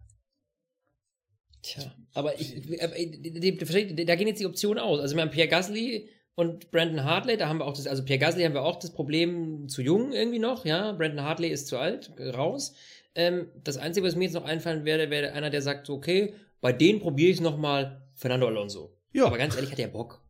[1.63, 5.01] Tja, aber ich, da gehen jetzt die Optionen aus.
[5.01, 8.21] Also wir haben Pierre Gasly und Brandon Hartley, da haben wir auch das, also Pierre
[8.21, 10.93] Gasly haben wir auch das Problem zu jung irgendwie noch, ja.
[10.93, 12.75] Brandon Hartley ist zu alt, raus.
[13.17, 16.73] Ähm, das Einzige, was mir jetzt noch einfallen werde, wäre einer, der sagt, okay, bei
[16.73, 18.97] denen probiere ich nochmal Fernando Alonso.
[19.13, 19.27] Ja.
[19.27, 20.23] Aber ganz ehrlich, hat er Bock.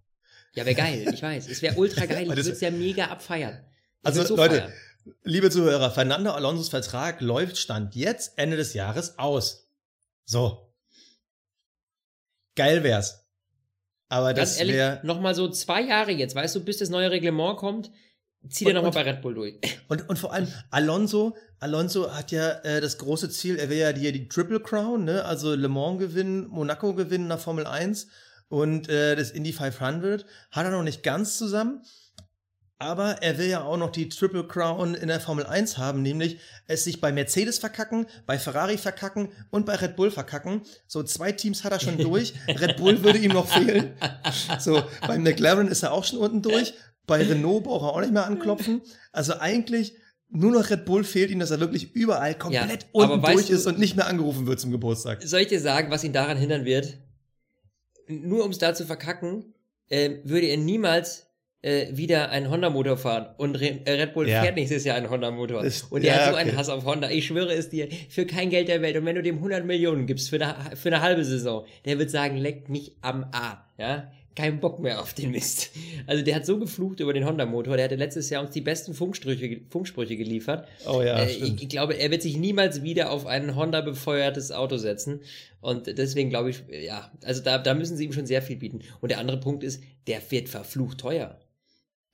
[0.55, 1.49] Ja, wäre geil, ich weiß.
[1.49, 2.23] Es wäre ultra geil.
[2.29, 3.65] Ich würde es ja mega abfeiern.
[4.01, 4.73] Ich also, so Leute, feiern.
[5.25, 9.71] liebe Zuhörer, Fernando Alonsos Vertrag läuft Stand jetzt Ende des Jahres aus.
[10.25, 10.73] So.
[12.55, 13.25] Geil wär's.
[14.09, 16.89] Aber das Ganz ehrlich, wär, noch mal so zwei Jahre jetzt, weißt du, bis das
[16.89, 17.91] neue Reglement kommt,
[18.49, 19.55] zieh dir noch mal bei Red Bull durch.
[19.89, 23.95] Und, und vor allem Alonso, Alonso hat ja äh, das große Ziel, er will ja
[23.95, 25.25] die, die Triple Crown, ne?
[25.25, 28.07] also Le Mans gewinnen, Monaco gewinnen nach Formel 1
[28.49, 31.83] und äh, das Indy 500 hat er noch nicht ganz zusammen.
[32.81, 36.39] Aber er will ja auch noch die Triple Crown in der Formel 1 haben, nämlich
[36.69, 40.63] es sich bei Mercedes verkacken, bei Ferrari verkacken und bei Red Bull verkacken.
[40.87, 42.35] So zwei Teams hat er schon durch.
[42.47, 43.97] Red Bull würde ihm noch fehlen.
[44.61, 46.73] So, bei McLaren ist er auch schon unten durch.
[47.09, 48.83] Bei Renault braucht er auch nicht mehr anklopfen.
[49.13, 49.95] Also eigentlich
[50.31, 53.55] nur noch Red Bull fehlt ihm, dass er wirklich überall komplett ja, unten durch du,
[53.55, 55.23] ist und nicht mehr angerufen wird zum Geburtstag.
[55.23, 56.99] Soll ich dir sagen, was ihn daran hindern wird?
[58.07, 59.55] Nur um es da zu verkacken,
[59.89, 61.27] äh, würde er niemals
[61.63, 63.35] äh, wieder einen Honda-Motor fahren.
[63.39, 64.43] Und Re äh, Red Bull ja.
[64.43, 65.65] fährt nächstes Jahr einen Honda-Motor.
[65.91, 66.41] Und der ja, hat so okay.
[66.41, 67.11] einen Hass auf Honda.
[67.11, 68.97] Ich schwöre es dir, für kein Geld der Welt.
[68.97, 72.11] Und wenn du dem 100 Millionen gibst für eine, für eine halbe Saison, der wird
[72.11, 73.67] sagen, leckt mich am A.
[73.79, 74.11] Ja?
[74.39, 75.73] Kein Bock mehr auf den Mist.
[76.07, 77.75] Also der hat so geflucht über den Honda-Motor.
[77.75, 80.69] Der hatte letztes Jahr uns die besten Funksprüche, Funksprüche geliefert.
[80.87, 84.77] Oh ja, äh, ich, ich, glaube, er wird sich niemals wieder auf ein Honda-befeuertes Auto
[84.77, 85.23] setzen.
[85.61, 88.83] Und deswegen glaube ich, ja, also da, da müssen sie ihm schon sehr viel bieten.
[89.01, 91.41] Und der andere Punkt ist, der wird verflucht teuer.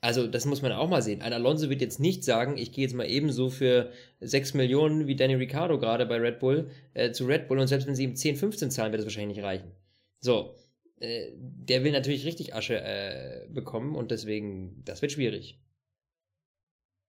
[0.01, 1.21] Also, das muss man auch mal sehen.
[1.21, 5.17] Ein Alonso wird jetzt nicht sagen, ich gehe jetzt mal ebenso für 6 Millionen wie
[5.17, 8.17] Danny Ricciardo gerade bei Red Bull äh, zu Red Bull und selbst wenn sie ihm
[8.17, 9.73] 10, 15 zahlen, wird das wahrscheinlich nicht reichen.
[10.21, 10.55] So,
[11.01, 15.61] äh, der will natürlich richtig Asche äh, bekommen und deswegen, das wird schwierig.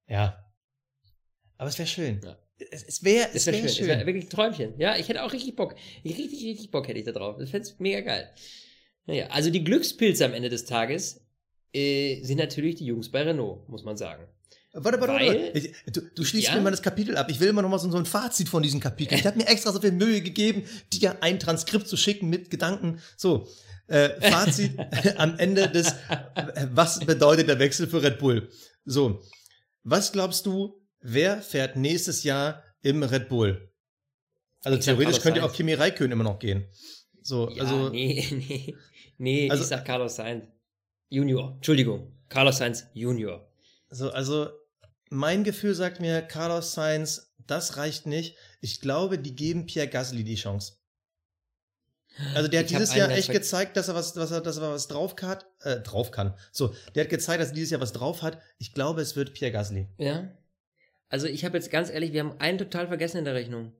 [0.07, 0.45] Ja.
[1.57, 2.21] Aber es wäre schön.
[2.23, 2.37] Ja.
[2.71, 3.69] Es, es wäre es wär, wär schön.
[3.69, 3.83] schön.
[3.83, 4.79] Es wäre wirklich ein Träumchen.
[4.79, 5.75] Ja, ich hätte auch richtig Bock.
[6.03, 7.37] Richtig, richtig Bock hätte ich da drauf.
[7.37, 8.29] Das fände mega geil.
[9.05, 11.25] Naja, also die Glückspilze am Ende des Tages
[11.73, 14.27] äh, sind natürlich die Jungs bei Renault, muss man sagen.
[14.73, 15.57] Warte, warte, Weil, warte.
[15.57, 16.55] Ich, du, du schließt ja?
[16.55, 17.29] mir mal das Kapitel ab.
[17.29, 19.17] Ich will immer noch mal so, so ein Fazit von diesem Kapitel.
[19.17, 22.99] Ich habe mir extra so viel Mühe gegeben, dir ein Transkript zu schicken mit Gedanken.
[23.15, 23.47] So,
[23.87, 24.77] äh, Fazit
[25.17, 25.93] am Ende des,
[26.71, 28.49] was bedeutet der Wechsel für Red Bull?
[28.85, 29.21] So,
[29.83, 33.71] was glaubst du, wer fährt nächstes Jahr im Red Bull?
[34.63, 36.65] Also ich theoretisch könnte auch Kimi Raikön immer noch gehen.
[37.21, 37.89] So, ja, also.
[37.89, 38.75] Nee, nee.
[39.17, 40.45] Nee, also, ich sag Carlos Sainz.
[41.09, 41.53] Junior.
[41.55, 42.11] Entschuldigung.
[42.29, 43.47] Carlos Sainz Junior.
[43.89, 44.49] So, also
[45.09, 48.35] mein Gefühl sagt mir, Carlos Sainz, das reicht nicht.
[48.59, 50.73] Ich glaube, die geben Pierre Gasly die Chance.
[52.33, 54.71] Also der hat ich dieses Jahr echt gezeigt, dass er was, dass er, dass er
[54.71, 56.33] was drauf kann, äh, drauf kann.
[56.51, 58.39] So, der hat gezeigt, dass er dieses Jahr was drauf hat.
[58.57, 59.87] Ich glaube, es wird Pierre Gasly.
[59.97, 60.29] Ja.
[61.09, 63.73] Also ich habe jetzt ganz ehrlich, wir haben einen total vergessen in der Rechnung.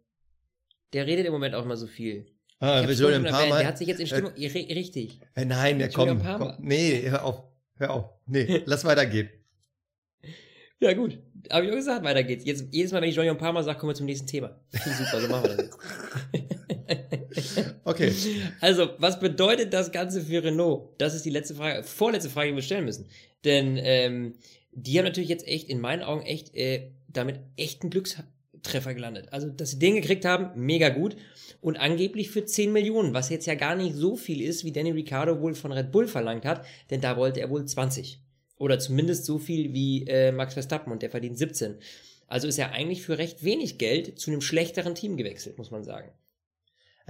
[0.94, 2.28] Der redet im Moment auch mal so viel.
[2.60, 3.60] Ah, wir sollen ein paar Mal.
[3.60, 4.34] Der hat sich jetzt in Stimmung.
[4.36, 5.20] Äh, richtig.
[5.36, 6.54] Äh, nein, der komm, komm.
[6.60, 7.44] Nee, hör auf.
[7.78, 8.10] Hör auf.
[8.26, 9.30] Nee, lass weitergehen.
[10.80, 11.20] Ja, gut.
[11.52, 12.46] Habe ich auch gesagt, weiter geht's.
[12.46, 14.60] Jetzt, jedes Mal, wenn ich Johnny Palmer sage, kommen wir zum nächsten Thema.
[14.72, 17.22] Super, so machen wir das jetzt.
[17.84, 18.14] okay.
[18.62, 20.90] Also, was bedeutet das Ganze für Renault?
[20.98, 23.08] Das ist die letzte Frage, vorletzte Frage, die wir stellen müssen.
[23.44, 24.34] Denn ähm,
[24.72, 29.28] die haben natürlich jetzt echt, in meinen Augen, echt äh, damit echten Glückstreffer gelandet.
[29.32, 31.16] Also, dass sie den gekriegt haben, mega gut
[31.62, 34.92] und angeblich für 10 Millionen, was jetzt ja gar nicht so viel ist, wie Danny
[34.92, 38.20] Ricciardo wohl von Red Bull verlangt hat, denn da wollte er wohl 20.
[38.58, 41.76] Oder zumindest so viel wie äh, Max Verstappen und der verdient 17.
[42.28, 45.84] Also ist er eigentlich für recht wenig Geld zu einem schlechteren Team gewechselt, muss man
[45.84, 46.12] sagen.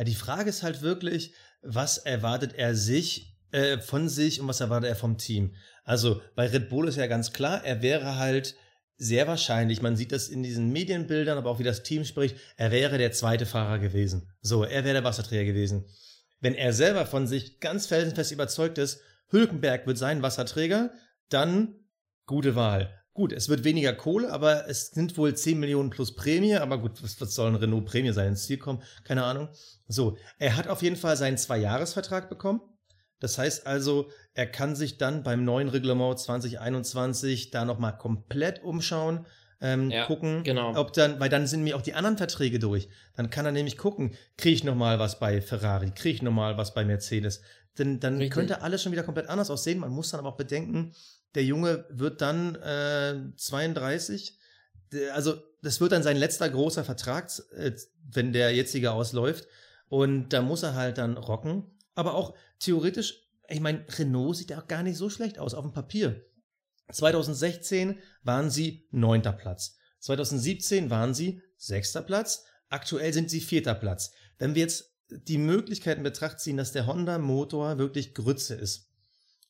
[0.03, 4.89] Die Frage ist halt wirklich, was erwartet er sich äh, von sich und was erwartet
[4.89, 5.55] er vom Team?
[5.83, 8.55] Also bei Red Bull ist ja ganz klar, er wäre halt
[8.97, 12.71] sehr wahrscheinlich, man sieht das in diesen Medienbildern, aber auch wie das Team spricht, er
[12.71, 14.31] wäre der zweite Fahrer gewesen.
[14.41, 15.85] So, er wäre der Wasserträger gewesen.
[16.39, 20.91] Wenn er selber von sich ganz felsenfest überzeugt ist, Hülkenberg wird sein Wasserträger,
[21.29, 21.75] dann
[22.25, 23.04] gute Wahl.
[23.15, 27.01] Gut, es wird weniger Kohle, aber es sind wohl 10 Millionen plus Prämie, aber gut,
[27.01, 28.83] was, was soll ein Renault Prämie sein ins Ziel kommen?
[29.05, 29.47] Keine Ahnung.
[29.87, 32.59] So, er hat auf jeden Fall seinen Zwei-Jahres-Vertrag bekommen.
[33.21, 39.25] Das heißt also, er kann sich dann beim neuen Reglement 2021 da nochmal komplett umschauen,
[39.61, 40.75] ähm, ja, gucken, genau.
[40.75, 42.89] ob dann, weil dann sind mir auch die anderen Verträge durch.
[43.15, 46.73] Dann kann er nämlich gucken, kriege ich nochmal was bei Ferrari, kriege ich nochmal was
[46.73, 47.41] bei Mercedes.
[47.77, 48.33] Denn dann Richtig.
[48.33, 49.79] könnte alles schon wieder komplett anders aussehen.
[49.79, 50.93] Man muss dann aber auch bedenken,
[51.35, 54.37] der Junge wird dann äh, 32.
[55.13, 57.73] Also das wird dann sein letzter großer Vertrag, äh,
[58.11, 59.47] wenn der jetzige ausläuft.
[59.87, 61.77] Und da muss er halt dann rocken.
[61.93, 65.63] Aber auch theoretisch, ich meine, Renault sieht ja auch gar nicht so schlecht aus auf
[65.63, 66.25] dem Papier.
[66.91, 69.77] 2016 waren sie neunter Platz.
[69.99, 72.45] 2017 waren sie sechster Platz.
[72.69, 74.11] Aktuell sind sie vierter Platz.
[74.37, 78.91] Wenn wir jetzt die Möglichkeit in Betracht ziehen, dass der Honda-Motor wirklich Grütze ist,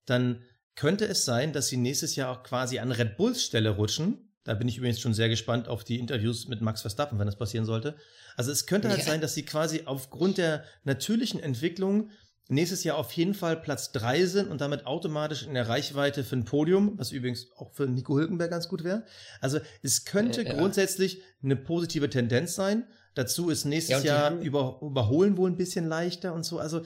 [0.05, 0.43] dann
[0.75, 4.33] könnte es sein, dass sie nächstes Jahr auch quasi an Red Bulls Stelle rutschen.
[4.43, 7.37] Da bin ich übrigens schon sehr gespannt auf die Interviews mit Max Verstappen, wenn das
[7.37, 7.95] passieren sollte.
[8.35, 9.05] Also es könnte halt ja.
[9.05, 12.11] sein, dass sie quasi aufgrund der natürlichen Entwicklung
[12.47, 16.35] nächstes Jahr auf jeden Fall Platz drei sind und damit automatisch in der Reichweite für
[16.35, 19.03] ein Podium, was übrigens auch für Nico Hülkenberg ganz gut wäre.
[19.41, 20.59] Also es könnte ja, ja.
[20.59, 22.85] grundsätzlich eine positive Tendenz sein.
[23.15, 26.59] Dazu ist nächstes ja, Jahr über, überholen wohl ein bisschen leichter und so.
[26.59, 26.83] Also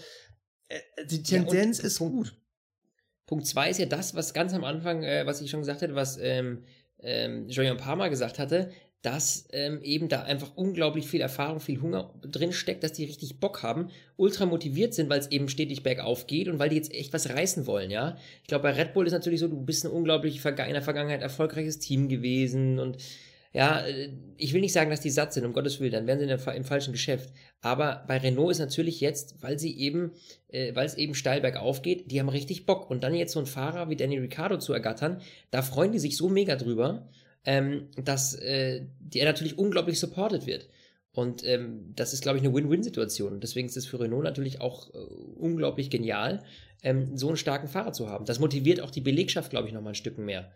[0.70, 2.36] äh, die Tendenz ist Punkt, gut.
[3.30, 5.94] Punkt zwei ist ja das, was ganz am Anfang, äh, was ich schon gesagt hatte,
[5.94, 6.64] was ähm,
[7.00, 8.72] ähm, Julian Palmer gesagt hatte,
[9.04, 13.40] dass ähm, eben da einfach unglaublich viel Erfahrung, viel Hunger drin steckt, dass die richtig
[13.40, 16.92] Bock haben, ultra motiviert sind, weil es eben stetig bergauf geht und weil die jetzt
[16.92, 18.18] echt was reißen wollen, ja.
[18.42, 21.22] Ich glaube, bei Red Bull ist natürlich so, du bist ein unglaublich in der Vergangenheit
[21.22, 22.98] erfolgreiches Team gewesen und
[23.52, 26.20] ja, äh, ich will nicht sagen, dass die satt sind, um Gottes Willen, dann wären
[26.20, 27.32] sie der, im falschen Geschäft.
[27.62, 30.12] Aber bei Renault ist natürlich jetzt, weil sie eben,
[30.50, 32.90] äh, weil es eben steil bergauf geht, die haben richtig Bock.
[32.90, 36.18] Und dann jetzt so einen Fahrer wie Danny Ricciardo zu ergattern, da freuen die sich
[36.18, 37.10] so mega drüber
[37.46, 40.70] ähm, dass äh, er natürlich unglaublich supported wird.
[41.12, 43.40] Und ähm, das ist, glaube ich, eine Win-Win-Situation.
[43.40, 46.44] Deswegen ist es für Renault natürlich auch äh, unglaublich genial,
[46.84, 48.26] ähm, so einen starken Fahrer zu haben.
[48.26, 50.52] Das motiviert auch die Belegschaft, glaube ich, nochmal ein Stück mehr.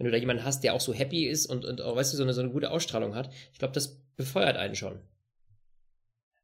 [0.00, 2.16] Wenn du da jemanden hast, der auch so happy ist und, und auch, weißt du,
[2.16, 4.98] so eine, so eine gute Ausstrahlung hat, ich glaube, das befeuert einen schon.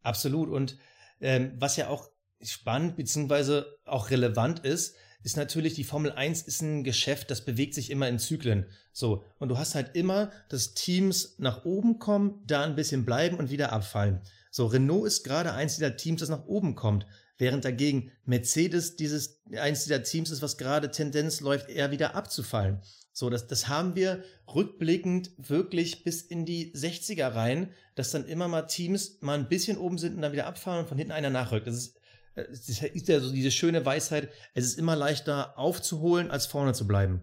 [0.03, 0.51] Absolut.
[0.51, 0.77] Und
[1.23, 2.11] ähm, was ja auch
[2.42, 7.73] spannend beziehungsweise auch relevant ist, ist natürlich, die Formel 1 ist ein Geschäft, das bewegt
[7.73, 8.66] sich immer in Zyklen.
[8.92, 9.25] So.
[9.38, 13.51] Und du hast halt immer, dass Teams nach oben kommen, da ein bisschen bleiben und
[13.51, 14.21] wieder abfallen.
[14.51, 17.07] So, Renault ist gerade eins dieser Teams, das nach oben kommt.
[17.38, 22.81] Während dagegen Mercedes dieses, eins dieser Teams ist, was gerade Tendenz läuft, eher wieder abzufallen.
[23.12, 28.49] So, das, das haben wir rückblickend wirklich bis in die 60er rein, dass dann immer
[28.49, 31.31] mal Teams mal ein bisschen oben sind und dann wieder abfallen und von hinten einer
[31.31, 31.66] nachrückt.
[31.66, 31.96] Das ist
[32.37, 36.87] es ist ja so diese schöne Weisheit, es ist immer leichter aufzuholen, als vorne zu
[36.87, 37.22] bleiben.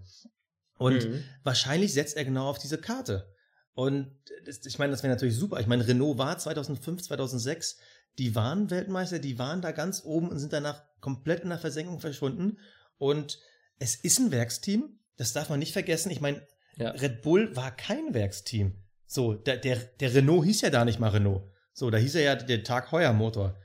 [0.78, 1.24] Und mhm.
[1.44, 3.32] wahrscheinlich setzt er genau auf diese Karte.
[3.76, 4.12] Und
[4.46, 5.60] das, ich meine, das wäre natürlich super.
[5.60, 7.78] Ich meine, Renault war 2005, 2006,
[8.18, 12.00] die waren Weltmeister, die waren da ganz oben und sind danach komplett in der Versenkung
[12.00, 12.60] verschwunden.
[12.98, 13.40] Und
[13.80, 16.12] es ist ein Werksteam, das darf man nicht vergessen.
[16.12, 16.46] Ich meine,
[16.78, 16.92] ja.
[16.92, 18.76] Red Bull war kein Werksteam.
[19.06, 21.44] So, der, der, der Renault hieß ja da nicht mal Renault.
[21.74, 23.60] So, da hieß er ja der Tag Heuer Motor.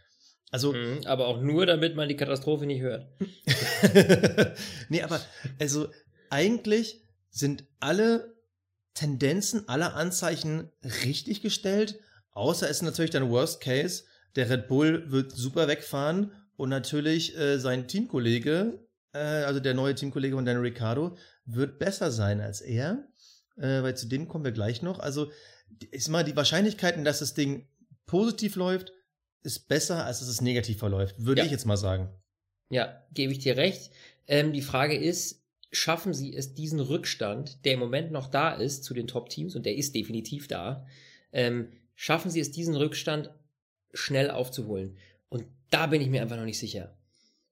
[0.51, 3.07] Also, mhm, aber auch nur, damit man die Katastrophe nicht hört.
[4.89, 5.21] nee, aber
[5.59, 5.89] also
[6.31, 8.35] eigentlich sind alle
[8.95, 10.71] Tendenzen, alle Anzeichen
[11.05, 12.01] richtig gestellt,
[12.33, 14.05] außer es ist natürlich dann Worst Case,
[14.39, 19.97] der Red Bull wird super wegfahren und natürlich äh, sein Teamkollege, äh, also der neue
[19.97, 23.09] Teamkollege von Daniel Ricciardo, wird besser sein als er,
[23.57, 25.01] äh, weil zu dem kommen wir gleich noch.
[25.01, 25.31] Also
[25.91, 27.67] ist mal die Wahrscheinlichkeiten, dass das Ding
[28.07, 28.93] positiv läuft,
[29.43, 31.45] ist besser, als dass es negativ verläuft, würde ja.
[31.45, 32.09] ich jetzt mal sagen.
[32.71, 33.91] Ja, gebe ich dir recht.
[34.29, 38.85] Ähm, die Frage ist, schaffen sie es, diesen Rückstand, der im Moment noch da ist,
[38.85, 40.87] zu den Top-Teams, und der ist definitiv da,
[41.33, 43.31] ähm, schaffen sie es, diesen Rückstand
[43.93, 44.97] schnell aufzuholen?
[45.29, 46.95] Und da bin ich mir einfach noch nicht sicher.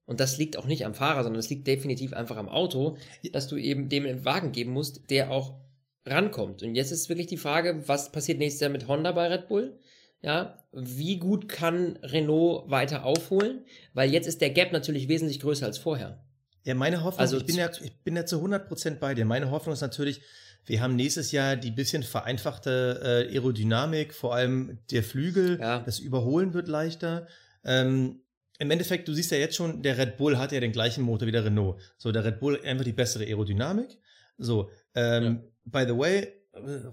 [0.05, 2.97] Und das liegt auch nicht am Fahrer, sondern es liegt definitiv einfach am Auto,
[3.33, 5.59] dass du eben dem einen Wagen geben musst, der auch
[6.05, 6.63] rankommt.
[6.63, 9.77] Und jetzt ist wirklich die Frage, was passiert nächstes Jahr mit Honda bei Red Bull?
[10.21, 13.65] Ja, wie gut kann Renault weiter aufholen?
[13.93, 16.23] Weil jetzt ist der Gap natürlich wesentlich größer als vorher.
[16.63, 19.25] Ja, meine Hoffnung, also ich, bin ja, ich bin ja zu 100% bei dir.
[19.25, 20.21] Meine Hoffnung ist natürlich,
[20.67, 25.79] wir haben nächstes Jahr die bisschen vereinfachte äh, Aerodynamik, vor allem der Flügel, ja.
[25.79, 27.27] das Überholen wird leichter.
[27.63, 28.21] Ähm,
[28.59, 31.27] Im Endeffekt, du siehst ja jetzt schon, der Red Bull hat ja den gleichen Motor
[31.27, 31.81] wie der Renault.
[31.97, 33.97] So, der Red Bull einfach die bessere Aerodynamik.
[34.37, 35.83] So, ähm, ja.
[35.83, 36.33] by the way,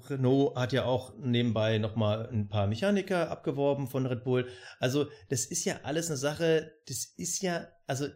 [0.08, 4.48] Renault hat ja auch nebenbei nochmal ein paar Mechaniker abgeworben von Red Bull.
[4.78, 8.06] Also, das ist ja alles eine Sache, das ist ja, also,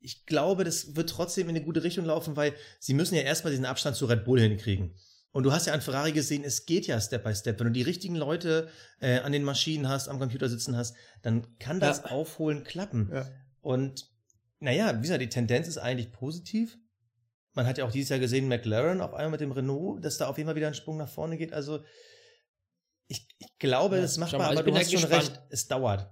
[0.00, 3.50] ich glaube, das wird trotzdem in eine gute Richtung laufen, weil sie müssen ja erstmal
[3.50, 4.94] diesen Abstand zu Red Bull hinkriegen.
[5.32, 7.60] Und du hast ja an Ferrari gesehen, es geht ja Step by Step.
[7.60, 8.68] Wenn du die richtigen Leute
[9.00, 12.06] äh, an den Maschinen hast, am Computer sitzen hast, dann kann das ja.
[12.06, 13.10] Aufholen klappen.
[13.12, 13.28] Ja.
[13.60, 14.10] Und
[14.58, 16.78] naja, wie gesagt, die Tendenz ist eigentlich positiv.
[17.52, 20.28] Man hat ja auch dieses Jahr gesehen, McLaren auf einmal mit dem Renault, dass da
[20.28, 21.52] auf jeden Fall wieder ein Sprung nach vorne geht.
[21.52, 21.84] Also
[23.06, 26.08] ich, ich glaube, ja, das ist machbar, aber du hast schon recht, es dauert.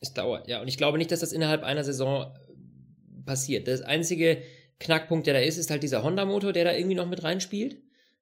[0.00, 0.60] Es dauert, ja.
[0.60, 2.36] Und ich glaube nicht, dass das innerhalb einer Saison
[3.24, 3.68] passiert.
[3.68, 4.42] Das einzige
[4.80, 7.76] Knackpunkt, der da ist, ist halt dieser Honda-Motor, der da irgendwie noch mit reinspielt.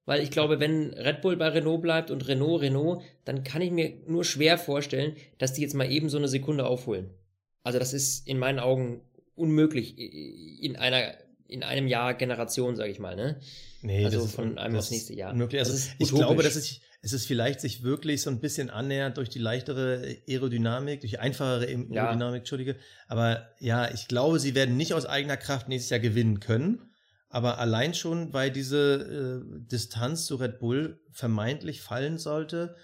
[0.07, 3.71] weil ich glaube, wenn Red Bull bei Renault bleibt und Renault Renault, dann kann ich
[3.71, 7.11] mir nur schwer vorstellen, dass die jetzt mal eben so eine Sekunde aufholen.
[7.63, 9.03] Also das ist in meinen Augen
[9.37, 11.15] unmöglich in einer
[11.47, 13.41] in einem Jahr Generation, sage ich mal, ne?
[13.83, 15.33] Nee, also das ist von einem aufs nächste Jahr.
[15.33, 15.59] Unmöglich.
[15.61, 18.69] Also Das ist ich glaube, dass es, es ist vielleicht sich wirklich so ein bisschen
[18.69, 22.35] annähernd durch die leichtere Aerodynamik, durch die einfachere Aerodynamik, Ja.
[22.35, 22.77] Entschuldige.
[23.09, 26.91] Aber ja, ich glaube, sie werden nicht aus eigener Kraft nächstes Jahr gewinnen können.
[27.31, 32.77] Aber allein schon, weil diese äh, Distanz zu Red Bull vermeintlich fallen sollte.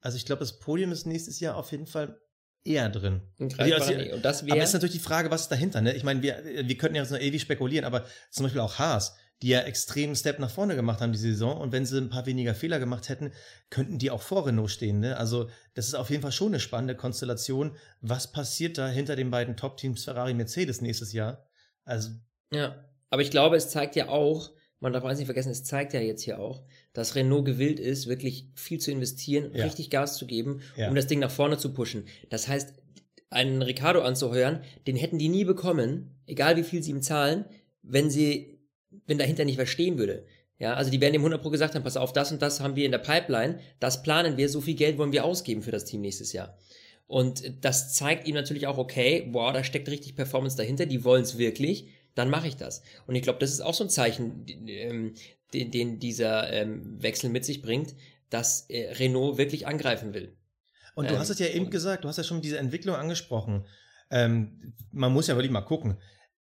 [0.00, 2.18] Also ich glaube, das Podium ist nächstes Jahr auf jeden Fall
[2.64, 3.22] eher drin.
[3.56, 4.14] Also, Nähe.
[4.14, 5.94] Und das Aber ist natürlich die Frage, was ist dahinter, ne?
[5.94, 9.16] Ich meine, wir, wir könnten ja jetzt noch ewig spekulieren, aber zum Beispiel auch Haas,
[9.42, 12.26] die ja extremen Step nach vorne gemacht haben diese Saison und wenn sie ein paar
[12.26, 13.32] weniger Fehler gemacht hätten,
[13.70, 15.16] könnten die auch vor Renault stehen, ne?
[15.16, 17.76] Also, das ist auf jeden Fall schon eine spannende Konstellation.
[18.00, 21.46] Was passiert da hinter den beiden Top-Teams Ferrari Mercedes nächstes Jahr?
[21.84, 22.10] Also,
[22.52, 24.50] Ja, aber ich glaube, es zeigt ja auch,
[24.80, 28.06] man darf eins nicht vergessen, es zeigt ja jetzt hier auch, dass Renault gewillt ist,
[28.08, 29.64] wirklich viel zu investieren, Ja.
[29.64, 30.88] richtig Gas zu geben, Ja.
[30.88, 32.04] um das Ding nach vorne zu pushen.
[32.30, 32.74] Das heißt,
[33.30, 37.44] einen Ricardo anzuheuern, den hätten die nie bekommen, egal wie viel sie ihm zahlen,
[37.82, 38.51] wenn sie,
[39.06, 40.26] wenn dahinter nicht was stehen würde.
[40.58, 42.76] Ja, also die werden dem 100 Pro gesagt haben, pass auf, das und das haben
[42.76, 45.84] wir in der Pipeline, das planen wir, so viel Geld wollen wir ausgeben für das
[45.84, 46.56] Team nächstes Jahr.
[47.06, 51.22] Und das zeigt ihm natürlich auch, okay, boah, da steckt richtig Performance dahinter, die wollen
[51.22, 52.82] es wirklich, dann mache ich das.
[53.06, 55.14] Und ich glaube, das ist auch so ein Zeichen, ähm,
[55.52, 57.94] den, den dieser ähm, Wechsel mit sich bringt,
[58.30, 60.36] dass äh, Renault wirklich angreifen will.
[60.94, 63.66] Und du Ähm, hast es ja eben gesagt, du hast ja schon diese Entwicklung angesprochen.
[64.10, 65.98] Ähm, man muss ja wirklich mal gucken.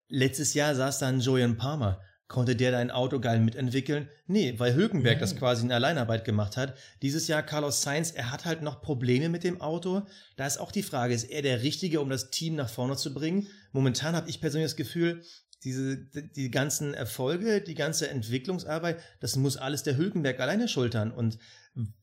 [0.10, 2.02] Letztes Jahr saß da ein Julian Palmer.
[2.28, 4.10] Konnte der dein Auto geil mitentwickeln?
[4.26, 5.40] Nee, weil Hülkenberg das Nein.
[5.40, 6.78] quasi in Alleinarbeit gemacht hat.
[7.02, 10.02] Dieses Jahr Carlos Sainz, er hat halt noch Probleme mit dem Auto.
[10.36, 13.14] Da ist auch die Frage, ist er der Richtige, um das Team nach vorne zu
[13.14, 13.48] bringen?
[13.72, 15.24] Momentan habe ich persönlich das Gefühl,
[15.64, 21.12] diese, die ganzen Erfolge, die ganze Entwicklungsarbeit, das muss alles der Hülkenberg alleine schultern.
[21.12, 21.40] Und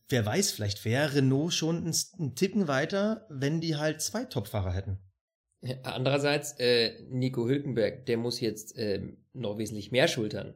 [0.09, 4.73] wer weiß, vielleicht wäre Renault schon einen, einen Ticken weiter, wenn die halt zwei Topfahrer
[4.73, 4.99] hätten.
[5.83, 10.55] Andererseits, äh, Nico Hülkenberg, der muss jetzt ähm, noch wesentlich mehr schultern.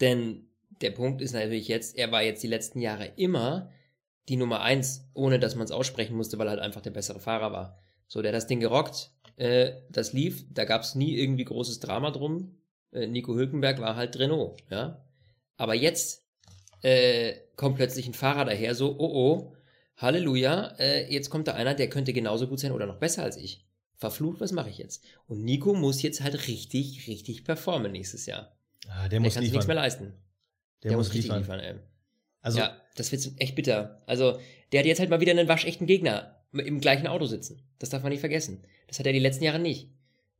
[0.00, 0.48] Denn
[0.80, 3.70] der Punkt ist natürlich jetzt, er war jetzt die letzten Jahre immer
[4.28, 7.20] die Nummer eins, ohne dass man es aussprechen musste, weil er halt einfach der bessere
[7.20, 7.78] Fahrer war.
[8.06, 11.80] So, der hat das Ding gerockt, äh, das lief, da gab es nie irgendwie großes
[11.80, 12.56] Drama drum.
[12.92, 15.04] Äh, Nico Hülkenberg war halt Renault, ja.
[15.56, 16.24] Aber jetzt
[16.82, 19.56] äh, kommt plötzlich ein Fahrer daher, so, oh oh,
[19.96, 23.36] Halleluja, äh, jetzt kommt da einer, der könnte genauso gut sein oder noch besser als
[23.36, 23.64] ich.
[24.02, 25.04] Verflucht, was mache ich jetzt?
[25.28, 28.56] Und Nico muss jetzt halt richtig, richtig performen nächstes Jahr.
[28.88, 30.12] Ah, der Der muss kann sich nichts mehr leisten.
[30.82, 31.38] Der, muss richtig liefern.
[31.38, 31.74] liefern, ey.
[32.40, 34.02] Also, ja, das wird echt bitter.
[34.06, 34.40] Also,
[34.72, 37.62] der hat jetzt halt mal wieder einen waschechten Gegner im gleichen Auto sitzen.
[37.78, 38.64] Das darf man nicht vergessen.
[38.88, 39.88] Das hat er die letzten Jahre nicht.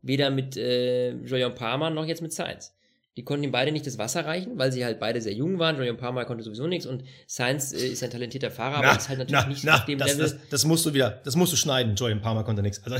[0.01, 2.75] Weder mit äh, Julian Palmer noch jetzt mit Sainz.
[3.17, 5.77] Die konnten ihm beide nicht das Wasser reichen, weil sie halt beide sehr jung waren.
[5.77, 9.19] Julian Palmer konnte sowieso nichts und Sainz äh, ist ein talentierter Fahrer, aber ist halt
[9.19, 10.23] natürlich nicht auf dem das, Level.
[10.23, 11.95] das, das musst du wieder, das musst du schneiden.
[11.95, 12.83] Joy ein paar Mal konnte nichts.
[12.85, 12.97] Also,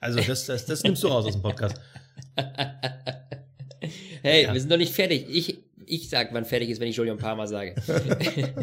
[0.00, 1.80] also das, das, das nimmst du raus aus dem Podcast.
[4.22, 4.52] Hey, Ja.
[4.52, 5.26] wir sind noch nicht fertig.
[5.28, 7.74] Ich, ich sag, wann fertig ist, wenn ich Julian Palmer sage.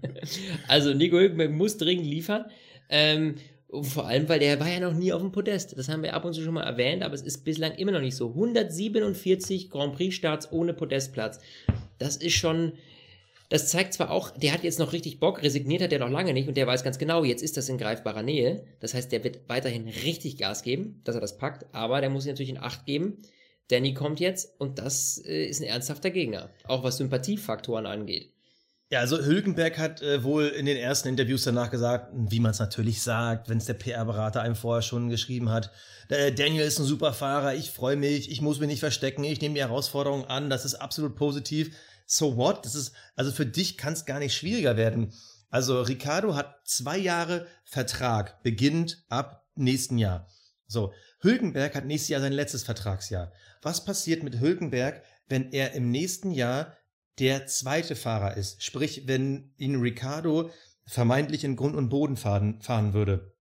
[0.68, 2.46] also, Nico Hülkenberg muss dringend liefern.
[2.88, 3.34] Ähm,
[3.82, 5.76] vor allem, weil der war ja noch nie auf dem Podest.
[5.76, 8.00] Das haben wir ab und zu schon mal erwähnt, aber es ist bislang immer noch
[8.00, 8.28] nicht so.
[8.28, 11.40] 147 Grand Prix-Starts ohne Podestplatz.
[11.98, 12.72] Das ist schon.
[13.50, 16.34] Das zeigt zwar auch, der hat jetzt noch richtig Bock, resigniert hat er noch lange
[16.34, 18.62] nicht und der weiß ganz genau, jetzt ist das in greifbarer Nähe.
[18.80, 22.24] Das heißt, der wird weiterhin richtig Gas geben, dass er das packt, aber der muss
[22.24, 23.22] sich natürlich in Acht geben.
[23.68, 28.34] Danny kommt jetzt und das äh, ist ein ernsthafter Gegner, auch was Sympathiefaktoren angeht.
[28.90, 32.58] Ja, also Hülkenberg hat äh, wohl in den ersten Interviews danach gesagt, wie man es
[32.58, 35.70] natürlich sagt, wenn es der PR-Berater einem vorher schon geschrieben hat.
[36.08, 39.42] Äh, Daniel ist ein super Fahrer, ich freue mich, ich muss mich nicht verstecken, ich
[39.42, 41.76] nehme die Herausforderung an, das ist absolut positiv.
[42.06, 42.64] So what?
[42.64, 45.12] Das ist, also für dich kann es gar nicht schwieriger werden.
[45.50, 50.26] Also Ricardo hat zwei Jahre Vertrag, beginnt ab nächsten Jahr.
[50.66, 53.32] So, Hülkenberg hat nächstes Jahr sein letztes Vertragsjahr.
[53.60, 56.74] Was passiert mit Hülkenberg, wenn er im nächsten Jahr
[57.18, 58.62] der zweite Fahrer ist?
[58.62, 60.50] Sprich, wenn ihn Ricardo
[60.86, 63.34] vermeintlich in Grund und Boden fahren, fahren würde.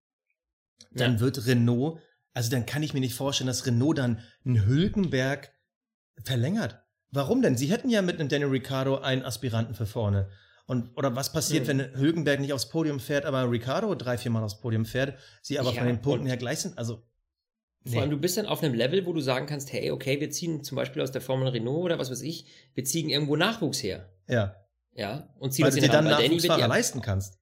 [0.92, 1.20] Dann Ja.
[1.22, 2.00] wird Renault,
[2.34, 5.52] also dann kann ich mir nicht vorstellen, dass Renault dann einen Hülkenberg
[6.24, 6.80] verlängert.
[7.12, 7.56] Warum denn?
[7.58, 10.30] Sie hätten ja mit einem Daniel Ricciardo einen Aspiranten für vorne.
[10.66, 11.68] Und, oder was passiert, Mhm.
[11.68, 15.58] wenn Hülkenberg nicht aufs Podium fährt, aber Ricciardo drei, vier Mal aufs Podium fährt, sie
[15.60, 16.78] aber Ja, von den Punkten her gleich sind?
[16.78, 17.08] Also,
[17.88, 20.30] Vor allem, du bist dann auf einem Level, wo du sagen kannst, hey, okay, wir
[20.30, 23.82] ziehen zum Beispiel aus der Formel Renault oder was weiß ich, wir ziehen irgendwo Nachwuchs
[23.84, 24.10] her.
[24.28, 24.56] ja.
[24.94, 27.38] Ja, und ziehen Weil du dir dann wird Nachwuchsfahrer ja, leisten kannst.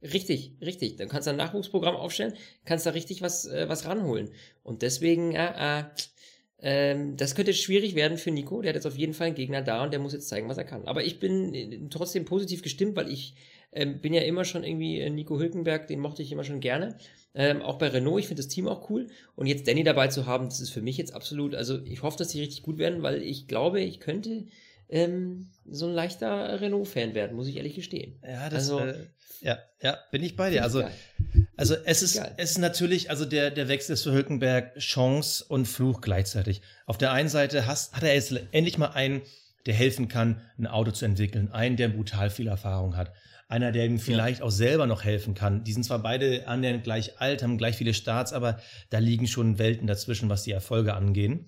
[0.00, 0.94] Richtig, richtig.
[0.94, 4.30] Dann kannst du ein Nachwuchsprogramm aufstellen, kannst da richtig was, äh, was ranholen.
[4.62, 5.84] Und deswegen, äh, äh,
[6.60, 8.62] Ähm, das könnte schwierig werden für Nico.
[8.62, 10.56] Der hat jetzt auf jeden Fall einen Gegner da und der muss jetzt zeigen, was
[10.56, 10.86] er kann.
[10.86, 13.34] Aber ich bin äh, trotzdem positiv gestimmt, weil ich
[13.74, 16.96] ähm, bin ja immer schon irgendwie äh, Nico Hülkenberg, den mochte ich immer schon gerne.
[17.34, 19.08] Ähm, auch bei Renault, ich finde das Team auch cool.
[19.34, 22.16] Und jetzt Danny dabei zu haben, das ist für mich jetzt absolut, also ich hoffe,
[22.16, 24.46] dass die richtig gut werden, weil ich glaube, ich könnte
[24.88, 28.14] ähm, so ein leichter Renault-Fan werden, muss ich ehrlich gestehen.
[28.22, 28.94] Ja, das, also, äh,
[29.40, 30.62] ja, ja, bin ich bei dir.
[30.62, 30.84] Also,
[31.56, 35.66] also es ist, es ist natürlich, also der, der Wechsel ist für Hülkenberg Chance und
[35.66, 36.62] Fluch gleichzeitig.
[36.86, 39.22] Auf der einen Seite hast, hat er jetzt endlich mal einen,
[39.66, 43.12] der helfen kann, ein Auto zu entwickeln, einen, der brutal viel Erfahrung hat
[43.48, 44.44] einer, der ihm vielleicht ja.
[44.44, 45.64] auch selber noch helfen kann.
[45.64, 48.58] Die sind zwar beide annähernd gleich alt, haben gleich viele Starts, aber
[48.90, 51.46] da liegen schon Welten dazwischen, was die Erfolge angehen.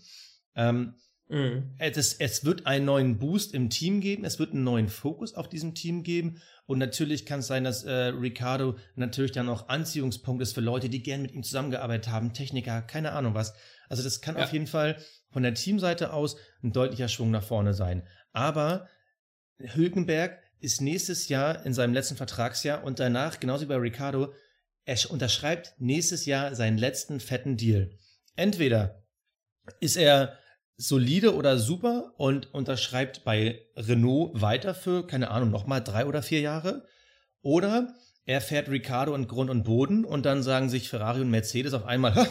[0.54, 0.94] Ähm,
[1.28, 1.74] mhm.
[1.78, 5.48] es, es wird einen neuen Boost im Team geben, es wird einen neuen Fokus auf
[5.48, 10.42] diesem Team geben und natürlich kann es sein, dass äh, Ricardo natürlich dann auch Anziehungspunkt
[10.42, 13.54] ist für Leute, die gern mit ihm zusammengearbeitet haben, Techniker, keine Ahnung was.
[13.88, 14.44] Also das kann ja.
[14.44, 14.96] auf jeden Fall
[15.30, 18.02] von der Teamseite aus ein deutlicher Schwung nach vorne sein.
[18.32, 18.88] Aber
[19.58, 24.32] Hülkenberg ist nächstes Jahr in seinem letzten Vertragsjahr und danach, genauso wie bei Ricardo,
[24.84, 27.90] er unterschreibt nächstes Jahr seinen letzten fetten Deal.
[28.36, 29.02] Entweder
[29.80, 30.38] ist er
[30.76, 36.40] solide oder super und unterschreibt bei Renault weiter für, keine Ahnung, nochmal drei oder vier
[36.40, 36.86] Jahre.
[37.42, 37.94] Oder
[38.26, 41.86] er fährt Ricardo in Grund und Boden und dann sagen sich Ferrari und Mercedes auf
[41.86, 42.28] einmal,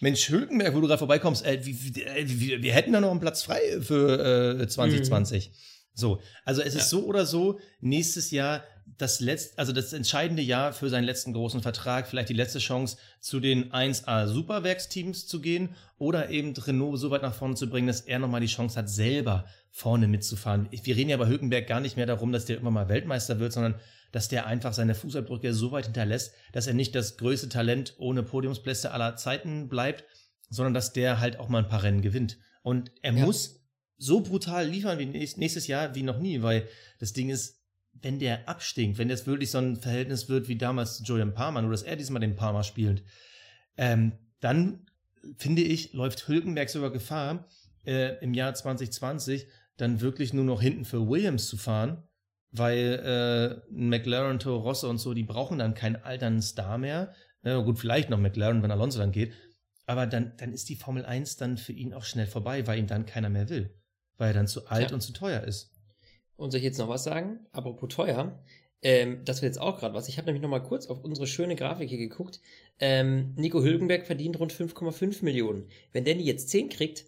[0.00, 3.42] Mensch, Hülkenberg, wo du gerade vorbeikommst, äh, wir, wir, wir, hätten da noch einen Platz
[3.42, 5.48] frei für äh, 2020.
[5.48, 5.54] Mhm.
[5.94, 6.80] So, also es ja.
[6.80, 8.64] ist so oder so nächstes Jahr
[8.98, 12.96] das letzte, also das entscheidende Jahr für seinen letzten großen Vertrag, vielleicht die letzte Chance
[13.20, 17.86] zu den 1A Superwerksteams zu gehen oder eben Renault so weit nach vorne zu bringen,
[17.86, 20.68] dass er nochmal die Chance hat, selber vorne mitzufahren.
[20.70, 23.52] Wir reden ja bei Hülkenberg gar nicht mehr darum, dass der immer mal Weltmeister wird,
[23.52, 23.76] sondern
[24.12, 28.22] dass der einfach seine Fußabdrücke so weit hinterlässt, dass er nicht das größte Talent ohne
[28.22, 30.04] Podiumsplätze aller Zeiten bleibt,
[30.50, 32.38] sondern dass der halt auch mal ein paar Rennen gewinnt.
[32.62, 33.24] Und er ja.
[33.24, 33.61] muss
[34.02, 38.48] so brutal liefern wie nächstes Jahr wie noch nie, weil das Ding ist, wenn der
[38.48, 41.84] abstinkt, wenn das wirklich so ein Verhältnis wird wie damals zu Julian Palmer, nur dass
[41.84, 43.04] er diesmal den Palmer spielt,
[43.76, 44.86] ähm, dann
[45.36, 47.46] finde ich, läuft Hülkenberg sogar Gefahr,
[47.86, 49.46] äh, im Jahr 2020
[49.76, 52.02] dann wirklich nur noch hinten für Williams zu fahren,
[52.50, 57.14] weil äh, McLaren, Toro Rosso und so, die brauchen dann keinen alternden Star mehr.
[57.42, 59.32] Na gut, vielleicht noch McLaren, wenn Alonso dann geht.
[59.86, 62.86] Aber dann, dann ist die Formel 1 dann für ihn auch schnell vorbei, weil ihn
[62.88, 63.72] dann keiner mehr will
[64.18, 64.94] weil er dann zu alt ja.
[64.94, 65.70] und zu teuer ist.
[66.36, 67.40] Und soll ich jetzt noch was sagen?
[67.52, 68.42] Apropos teuer,
[68.82, 70.08] ähm, das wird jetzt auch gerade was.
[70.08, 72.40] Ich habe nämlich noch mal kurz auf unsere schöne Grafik hier geguckt.
[72.80, 75.68] Ähm, Nico Hülkenberg verdient rund 5,5 Millionen.
[75.92, 77.04] Wenn Danny jetzt 10 kriegt,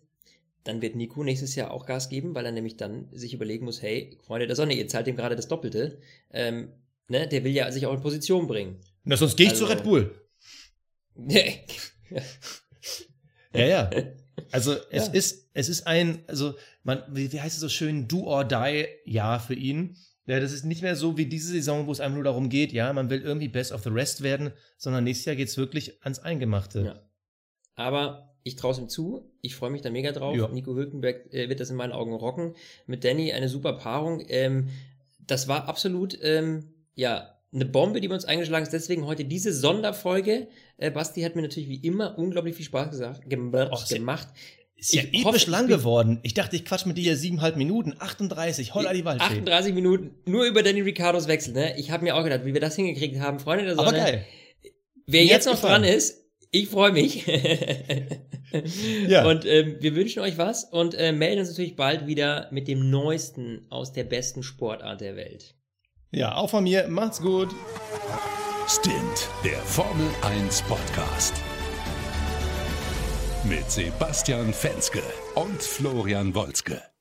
[0.63, 3.83] dann wird Nico nächstes Jahr auch Gas geben, weil er nämlich dann sich überlegen muss,
[3.83, 5.99] hey, Freunde der Sonne, ihr zahlt ihm gerade das Doppelte.
[6.33, 6.73] Ähm,
[7.09, 8.81] ne, der will ja sich auch in Position bringen.
[9.03, 10.15] Na, sonst gehe ich also, zu Red Bull.
[11.17, 11.67] Nee.
[13.53, 13.91] ja, ja.
[14.51, 15.13] Also es ja.
[15.13, 18.87] ist, es ist ein, also man, wie, wie heißt es so schön, do or die
[19.05, 19.97] Jahr für ihn.
[20.27, 22.73] Ja, das ist nicht mehr so wie diese Saison, wo es einem nur darum geht,
[22.73, 26.03] ja, man will irgendwie Best of the Rest werden, sondern nächstes Jahr geht es wirklich
[26.03, 26.83] ans Eingemachte.
[26.83, 27.01] Ja.
[27.75, 29.31] Aber ich traue es ihm zu.
[29.41, 30.37] Ich freue mich da mega drauf.
[30.37, 30.49] Ja.
[30.49, 32.55] Nico Hülkenberg äh, wird das in meinen Augen rocken.
[32.87, 34.23] Mit Danny eine super Paarung.
[34.29, 34.69] Ähm,
[35.19, 38.73] das war absolut, ähm, ja, eine Bombe, die wir uns eingeschlagen ist.
[38.73, 40.49] Deswegen heute diese Sonderfolge.
[40.77, 43.89] Äh, Basti hat mir natürlich wie immer unglaublich viel Spaß gesagt, gemacht.
[43.89, 44.29] Gemacht.
[44.77, 46.19] Ist ja ich episch hoffe, lang geworden.
[46.23, 47.95] Ich dachte, ich quatsch mit dir hier siebeneinhalb Minuten.
[47.99, 49.25] 38, holla die Waldfee.
[49.25, 51.79] 38 Minuten, nur über Danny Ricardos Wechsel, ne?
[51.79, 53.39] Ich habe mir auch gedacht, wie wir das hingekriegt haben.
[53.39, 53.89] Freunde der Sonne.
[53.89, 54.27] Aber geil.
[55.07, 55.83] Wer jetzt, jetzt noch gefallen.
[55.83, 57.27] dran ist, ich freue mich.
[59.09, 59.27] ja.
[59.27, 62.91] Und ähm, wir wünschen euch was und äh, melden uns natürlich bald wieder mit dem
[62.91, 65.55] Neuesten aus der besten Sportart der Welt.
[66.15, 66.87] Ja, auch von mir.
[66.89, 67.49] Macht's gut.
[68.69, 71.35] Stint, der Formel 1 Podcast.
[73.43, 75.03] Mit Sebastian Fenske
[75.35, 76.94] und Florian Wolzke.